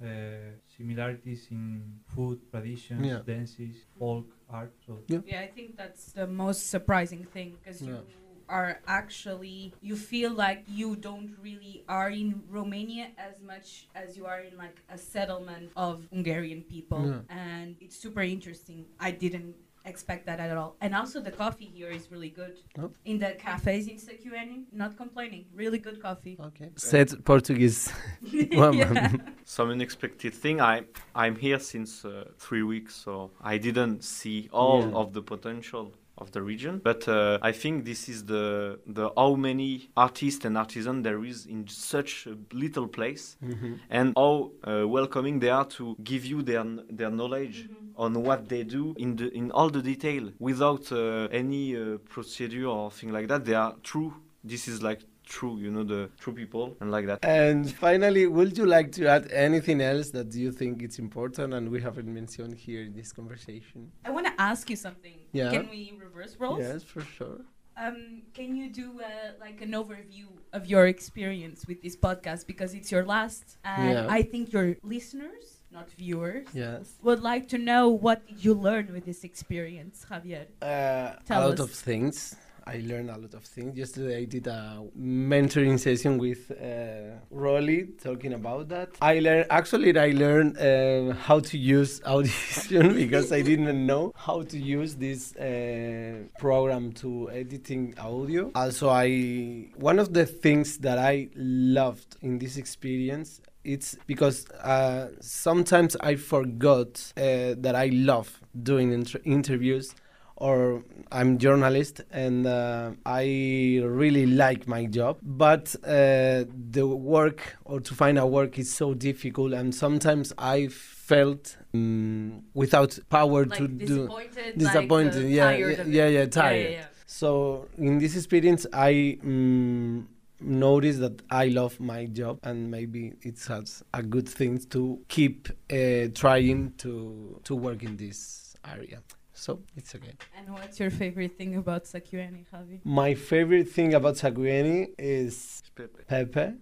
uh, 0.03 0.51
similarities 0.77 1.47
in 1.53 2.01
food, 2.15 2.39
traditions, 2.51 3.07
Yeah. 3.07 3.23
dances, 3.25 3.77
folk, 3.99 4.27
art. 4.49 4.73
So 4.87 5.03
Yeah, 5.09 5.41
I 5.41 5.47
think 5.47 5.77
that's 5.77 6.13
the 6.13 6.27
most 6.27 6.67
surprising 6.67 7.25
thing 7.25 7.57
because 7.59 7.81
Yeah. 7.81 8.01
you 8.03 8.43
are 8.49 8.81
actually 8.87 9.73
you 9.81 9.97
feel 9.97 10.33
like 10.33 10.65
you 10.67 10.97
don't 10.97 11.33
really 11.41 11.85
are 11.89 12.11
in 12.11 12.43
Romania 12.51 13.07
as 13.17 13.41
much 13.41 13.89
as 13.95 14.17
you 14.19 14.27
are 14.27 14.41
in 14.41 14.57
like 14.59 14.83
a 14.91 14.99
settlement 14.99 15.71
of 15.77 15.95
Hungarian 16.13 16.63
people 16.63 17.07
Yeah. 17.07 17.23
and 17.31 17.77
it's 17.81 17.97
super 17.97 18.23
interesting. 18.23 18.85
I 18.99 19.13
didn't 19.13 19.55
expect 19.85 20.27
that 20.27 20.41
at 20.41 20.57
all. 20.57 20.77
And 20.81 20.95
also 20.95 21.21
the 21.21 21.31
coffee 21.31 21.71
here 21.75 21.91
is 21.91 22.11
really 22.11 22.31
good. 22.31 22.57
Oh. 22.79 22.91
In 23.05 23.19
the 23.19 23.33
cafes 23.39 23.87
in 23.89 23.97
Sacueni, 23.97 24.65
not 24.73 24.97
complaining. 24.97 25.45
Really 25.55 25.79
good 25.79 26.01
coffee. 26.03 26.37
Okay. 26.41 26.71
Said 26.77 27.25
Portuguese. 27.25 27.93
woman. 28.53 28.79
yeah. 28.95 29.13
Some 29.45 29.71
unexpected 29.71 30.33
thing. 30.35 30.61
I 30.61 30.83
I'm 31.15 31.37
here 31.37 31.59
since 31.59 32.05
uh, 32.05 32.25
three 32.39 32.63
weeks, 32.63 32.95
so 32.95 33.31
I 33.41 33.59
didn't 33.59 34.03
see 34.05 34.49
all 34.53 34.81
Yeah. 34.83 34.97
of 35.01 35.13
the 35.13 35.23
potential 35.23 35.93
of 36.19 36.31
the 36.33 36.43
region. 36.43 36.81
But 36.83 37.07
uh, 37.09 37.39
I 37.43 37.53
think 37.53 37.85
this 37.85 38.09
is 38.09 38.25
the 38.25 38.79
the 38.87 39.11
how 39.17 39.35
many 39.35 39.91
artists 39.97 40.45
and 40.45 40.57
artisans 40.57 41.03
there 41.05 41.25
is 41.25 41.47
in 41.47 41.67
such 41.69 42.27
a 42.27 42.37
little 42.53 42.89
place, 42.89 43.37
Mhm. 43.43 43.79
and 43.91 44.13
how 44.17 44.51
uh, 44.67 44.87
welcoming 44.89 45.41
they 45.41 45.51
are 45.51 45.67
to 45.79 45.97
give 46.03 46.25
you 46.25 46.43
their 46.43 46.65
their 46.99 47.11
knowledge 47.11 47.69
Mhm. 47.69 48.05
on 48.05 48.23
what 48.23 48.49
they 48.49 48.65
do 48.65 48.95
in 48.97 49.17
the 49.17 49.29
in 49.41 49.51
all 49.53 49.71
the 49.71 49.83
detail 49.83 50.33
without 50.39 50.91
uh, 50.93 51.29
any 51.31 51.77
uh, 51.77 51.99
procedure 52.15 52.67
or 52.67 52.91
thing 52.91 53.11
like 53.13 53.27
that. 53.29 53.45
They 53.45 53.55
are 53.55 53.75
true. 53.83 54.13
This 54.43 54.69
is 54.69 54.83
like 54.83 55.01
true, 55.27 55.57
you 55.59 55.71
know, 55.71 55.85
the 55.85 56.11
true 56.23 56.35
people 56.35 56.77
and 56.81 56.91
like 56.91 57.07
that. 57.07 57.19
And 57.25 57.73
finally, 57.73 58.27
would 58.27 58.59
you 58.59 58.67
like 58.67 58.93
to 58.93 59.07
add 59.09 59.25
anything 59.33 59.81
else 59.81 60.11
that 60.11 60.35
you 60.35 60.53
think 60.53 60.83
it's 60.83 60.99
important 60.99 61.55
and 61.55 61.71
we 61.71 61.81
haven't 61.81 62.13
mentioned 62.13 62.55
here 62.67 62.83
in 62.83 62.93
this 62.93 63.11
conversation? 63.11 63.91
I 64.05 64.11
want 64.11 64.24
to 64.35 64.41
ask 64.41 64.69
you 64.71 64.77
something. 64.77 65.19
Yeah. 65.33 65.51
Can 65.51 65.69
we 65.71 65.93
reverse 66.01 66.37
roles? 66.39 66.61
Yes, 66.61 66.83
for 66.83 67.01
sure. 67.03 67.41
Um, 67.77 68.23
can 68.35 68.55
you 68.55 68.71
do 68.71 69.01
uh, 69.01 69.33
like 69.41 69.61
an 69.61 69.73
overview 69.73 70.27
of 70.53 70.67
your 70.67 70.87
experience 70.87 71.67
with 71.67 71.83
this 71.83 71.97
podcast 71.97 72.47
because 72.47 72.73
it's 72.75 72.93
your 72.93 73.05
last, 73.05 73.59
and 73.65 73.93
Yeah. 73.95 74.07
I 74.09 74.23
think 74.23 74.53
your 74.53 74.77
listeners, 74.83 75.59
not 75.73 75.91
viewers, 75.91 76.47
Yes. 76.55 76.95
would 77.03 77.21
like 77.21 77.49
to 77.49 77.59
know 77.59 77.89
what 77.91 78.27
did 78.29 78.45
you 78.45 78.55
learn 78.55 78.93
with 78.93 79.05
this 79.05 79.25
experience, 79.25 80.07
Javier? 80.09 80.47
Uh, 80.63 81.19
Tell 81.27 81.47
a 81.47 81.49
lot 81.51 81.59
us. 81.59 81.67
of 81.67 81.71
things. 81.73 82.37
I 82.67 82.83
learned 82.87 83.11
a 83.11 83.19
lot 83.19 83.35
of 83.35 83.45
things. 83.45 83.77
Yesterday 83.77 84.19
I 84.19 84.25
did 84.25 84.47
a 84.47 84.83
mentoring 84.99 85.79
session 85.79 86.17
with 86.17 86.51
uh, 86.51 87.19
Rolly 87.31 87.89
talking 88.03 88.33
about 88.33 88.69
that. 88.71 88.89
I 89.03 89.19
learned 89.19 89.47
actually 89.51 89.97
I 89.99 90.13
learned 90.13 90.57
uh, 90.59 91.15
how 91.15 91.41
to 91.41 91.59
use 91.59 92.01
Audition 92.07 92.95
because 93.05 93.33
I 93.33 93.43
didn't 93.43 93.87
know 93.87 94.13
how 94.17 94.43
to 94.43 94.59
use 94.59 94.95
this 94.95 95.37
uh, 95.37 96.25
program 96.39 96.93
to 96.93 97.31
editing 97.31 97.95
audio. 97.99 98.51
Also, 98.55 98.89
I 98.89 99.69
one 99.77 99.99
of 99.99 100.15
the 100.15 100.25
things 100.25 100.79
that 100.79 100.99
I 100.99 101.29
loved 101.37 102.17
in 102.23 102.39
this 102.39 102.57
experience 102.57 103.41
it's 103.65 103.97
because 104.07 104.47
uh, 104.51 105.09
sometimes 105.21 105.97
I 105.97 106.17
forgot 106.17 107.13
uh, 107.17 107.57
that 107.57 107.75
I 107.75 107.87
love 107.87 108.41
doing 108.63 108.93
inter- 108.93 109.21
interviews 109.25 109.95
or 110.37 110.83
I'm 111.13 111.39
journalist 111.39 112.01
and 112.11 112.47
uh, 112.47 112.93
I 113.07 113.81
really 113.85 114.27
like 114.27 114.67
my 114.67 114.87
job 114.87 115.19
but 115.23 115.75
uh, 115.85 116.45
the 116.71 116.87
work 116.87 117.57
or 117.65 117.81
to 117.81 117.95
find 117.95 118.19
a 118.19 118.27
work 118.27 118.59
is 118.59 118.73
so 118.73 118.95
difficult 118.95 119.53
and 119.53 119.75
sometimes 119.75 120.33
I 120.39 120.69
felt 120.69 121.57
mm, 121.75 122.43
without 122.55 122.99
power 123.11 123.45
to 123.45 123.63
Like 123.63 123.85
do 123.85 123.97
disappointed, 123.97 124.59
disappointed 124.59 125.15
like, 125.15 125.25
uh, 125.25 125.29
yeah 125.29 125.51
yeah, 125.53 125.83
yeah 125.87 126.07
yeah 126.09 126.27
tired. 126.27 126.71
Yeah, 126.71 126.77
yeah, 126.79 126.87
so 127.07 127.69
in 127.79 127.99
this 127.99 128.17
experience, 128.17 128.67
I 128.73 129.19
mm, 129.23 130.05
noticed 130.41 131.01
that 131.01 131.23
I 131.31 131.49
love 131.49 131.79
my 131.81 132.07
job, 132.07 132.39
and 132.43 132.71
maybe 132.71 133.13
it's 133.23 133.49
a 133.51 134.03
good 134.03 134.29
thing 134.29 134.59
to 134.71 135.01
keep 135.09 135.49
uh, 135.73 136.09
trying 136.15 136.73
to 136.79 137.41
to 137.45 137.55
work 137.55 137.83
in 137.83 137.97
this 137.97 138.57
area. 138.65 139.03
So 139.45 139.61
it's 139.77 139.95
okay. 139.95 140.15
And 140.39 140.49
what's 140.55 140.81
your 140.81 140.89
favorite 140.89 141.37
thing 141.37 141.57
about 141.57 141.85
Sacueni, 141.85 142.47
Javi? 142.51 142.81
My 142.83 143.13
favorite 143.13 143.69
thing 143.69 143.93
about 143.93 144.15
Sacueni 144.15 144.89
is 144.99 145.63
Pepe. 146.09 146.55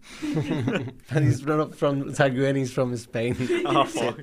but 1.09 1.23
he's 1.23 1.47
not 1.47 1.77
from 1.77 1.95
Sacueni, 2.19 2.57
he's 2.57 2.73
from 2.73 2.97
Spain. 2.97 3.37
Oh, 3.67 3.85
fuck. 3.85 4.19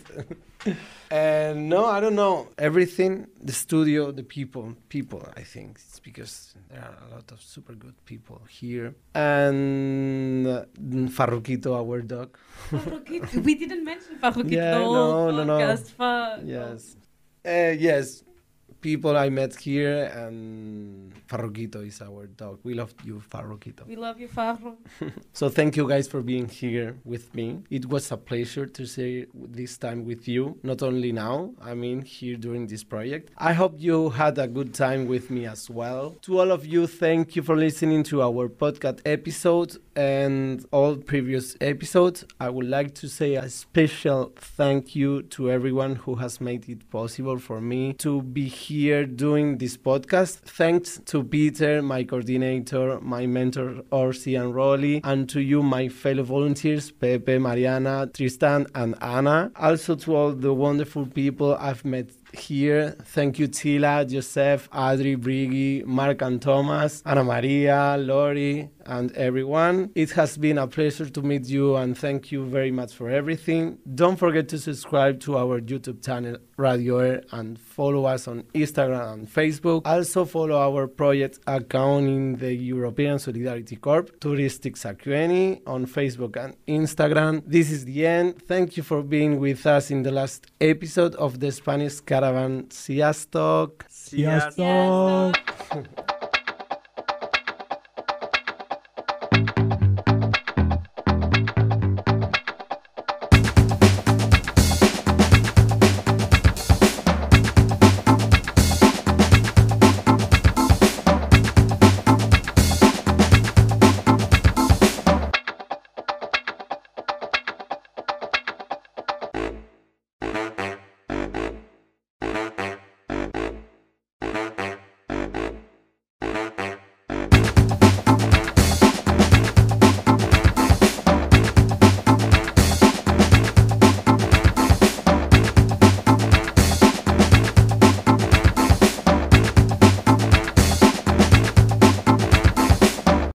and 1.09 1.69
no, 1.69 1.85
I 1.85 2.01
don't 2.01 2.15
know. 2.15 2.49
Everything, 2.57 3.27
the 3.41 3.53
studio, 3.53 4.11
the 4.11 4.23
people, 4.23 4.75
people, 4.89 5.23
I 5.37 5.43
think. 5.43 5.79
It's 5.87 6.01
because 6.01 6.53
there 6.69 6.81
are 6.81 6.97
a 7.07 7.15
lot 7.15 7.31
of 7.31 7.41
super 7.41 7.75
good 7.75 7.95
people 8.03 8.41
here. 8.49 8.93
And 9.15 10.45
uh, 10.45 10.65
Farruquito, 11.17 11.69
our 11.81 12.01
dog. 12.01 12.37
Farruquito. 12.69 13.41
we 13.41 13.55
didn't 13.55 13.85
mention 13.85 14.17
Farruquito 14.17 14.51
Yeah, 14.51 14.79
no, 14.79 15.31
no, 15.31 15.43
no. 15.45 15.77
Fa- 15.77 16.41
Yes. 16.43 16.97
Uh, 17.45 17.73
yes. 17.89 18.23
People 18.81 19.17
I 19.17 19.29
met 19.29 19.55
here, 19.57 20.05
and 20.05 21.13
Farruquito 21.27 21.85
is 21.85 22.01
our 22.01 22.27
dog. 22.27 22.59
We 22.63 22.73
love 22.75 22.93
you, 23.03 23.21
Farruquito. 23.29 23.85
We 23.85 23.97
love 23.97 24.19
you, 24.21 24.29
Farro. 24.29 24.77
So 25.33 25.49
thank 25.49 25.75
you 25.77 25.87
guys 25.87 26.07
for 26.07 26.21
being 26.21 26.47
here 26.47 26.97
with 27.03 27.33
me. 27.35 27.59
It 27.69 27.85
was 27.87 28.11
a 28.11 28.17
pleasure 28.17 28.65
to 28.65 28.85
share 28.85 29.25
this 29.33 29.77
time 29.77 30.05
with 30.05 30.27
you. 30.27 30.57
Not 30.63 30.81
only 30.81 31.11
now, 31.11 31.51
I 31.61 31.73
mean 31.73 32.01
here 32.03 32.37
during 32.37 32.67
this 32.67 32.83
project. 32.83 33.31
I 33.37 33.51
hope 33.53 33.75
you 33.77 34.09
had 34.11 34.37
a 34.37 34.47
good 34.47 34.73
time 34.73 35.07
with 35.07 35.29
me 35.29 35.45
as 35.45 35.69
well. 35.69 36.15
To 36.23 36.39
all 36.39 36.51
of 36.51 36.65
you, 36.65 36.87
thank 36.87 37.35
you 37.35 37.41
for 37.43 37.55
listening 37.57 38.03
to 38.03 38.21
our 38.21 38.47
podcast 38.49 38.99
episode 39.05 39.77
and 39.95 40.65
all 40.71 40.95
previous 40.95 41.55
episodes. 41.61 42.25
I 42.39 42.49
would 42.49 42.67
like 42.67 42.95
to 42.95 43.07
say 43.09 43.35
a 43.35 43.49
special 43.49 44.31
thank 44.37 44.95
you 44.95 45.23
to 45.23 45.51
everyone 45.51 45.95
who 45.95 46.15
has 46.15 46.39
made 46.39 46.67
it 46.69 46.89
possible 46.89 47.37
for 47.39 47.59
me 47.61 47.93
to 47.93 48.21
be 48.21 48.47
here 48.47 48.68
doing 48.69 49.57
this 49.57 49.77
podcast. 49.77 50.41
Thanks 50.41 51.01
to 51.05 51.23
Peter, 51.23 51.81
my 51.81 52.03
coordinator, 52.03 52.99
my 53.01 53.25
mentor 53.25 53.81
Orsi 53.91 54.35
and 54.35 54.53
Rolly, 54.53 55.01
and 55.03 55.27
to 55.29 55.41
you, 55.41 55.63
my 55.63 55.87
fellow 55.87 56.21
volunteers, 56.21 56.91
Pepe, 56.91 57.39
Mariana, 57.39 58.09
Tristan, 58.13 58.67
and 58.75 58.95
Anna. 59.01 59.51
Also 59.55 59.95
to 59.95 60.15
all 60.15 60.31
the 60.33 60.53
wonderful 60.53 61.07
people 61.07 61.57
I've 61.59 61.83
met 61.83 62.11
here. 62.33 62.95
Thank 63.05 63.39
you, 63.39 63.47
Tila, 63.47 64.07
Joseph, 64.07 64.69
Adri, 64.71 65.19
Brigi, 65.19 65.83
Mark 65.83 66.21
and 66.21 66.39
Thomas, 66.39 67.01
Ana 67.05 67.23
Maria, 67.23 67.97
Lori, 67.97 68.69
and 68.85 69.11
everyone. 69.13 69.89
It 69.95 70.11
has 70.11 70.37
been 70.37 70.59
a 70.59 70.67
pleasure 70.67 71.09
to 71.09 71.21
meet 71.23 71.47
you 71.47 71.75
and 71.75 71.97
thank 71.97 72.31
you 72.31 72.45
very 72.45 72.71
much 72.71 72.93
for 72.93 73.09
everything. 73.09 73.79
Don't 73.95 74.17
forget 74.17 74.47
to 74.49 74.59
subscribe 74.59 75.19
to 75.21 75.37
our 75.37 75.59
YouTube 75.59 76.05
channel 76.05 76.37
Radio 76.59 76.99
Air 76.99 77.23
and 77.31 77.57
follow 77.57 78.05
us 78.05 78.27
on 78.27 78.43
Instagram 78.53 79.13
and 79.13 79.27
Facebook. 79.33 79.81
Also 79.85 80.25
follow 80.25 80.57
our 80.57 80.87
project 80.87 81.39
account 81.47 82.07
in 82.07 82.35
the 82.35 82.53
European 82.53 83.17
Solidarity 83.17 83.77
Corps, 83.77 84.03
Touristic 84.19 84.75
Sacueni, 84.75 85.61
on 85.65 85.85
Facebook 85.85 86.35
and 86.35 86.55
Instagram. 86.67 87.41
This 87.47 87.71
is 87.71 87.85
the 87.85 88.05
end. 88.05 88.41
Thank 88.45 88.77
you 88.77 88.83
for 88.83 89.01
being 89.01 89.39
with 89.39 89.65
us 89.65 89.89
in 89.89 90.03
the 90.03 90.11
last 90.11 90.47
episode 90.59 91.15
of 91.15 91.39
the 91.39 91.51
Spanish 91.51 92.01
Caravan 92.01 92.69
Sziasztok! 92.69 93.85
Sziasztok! 93.89 95.35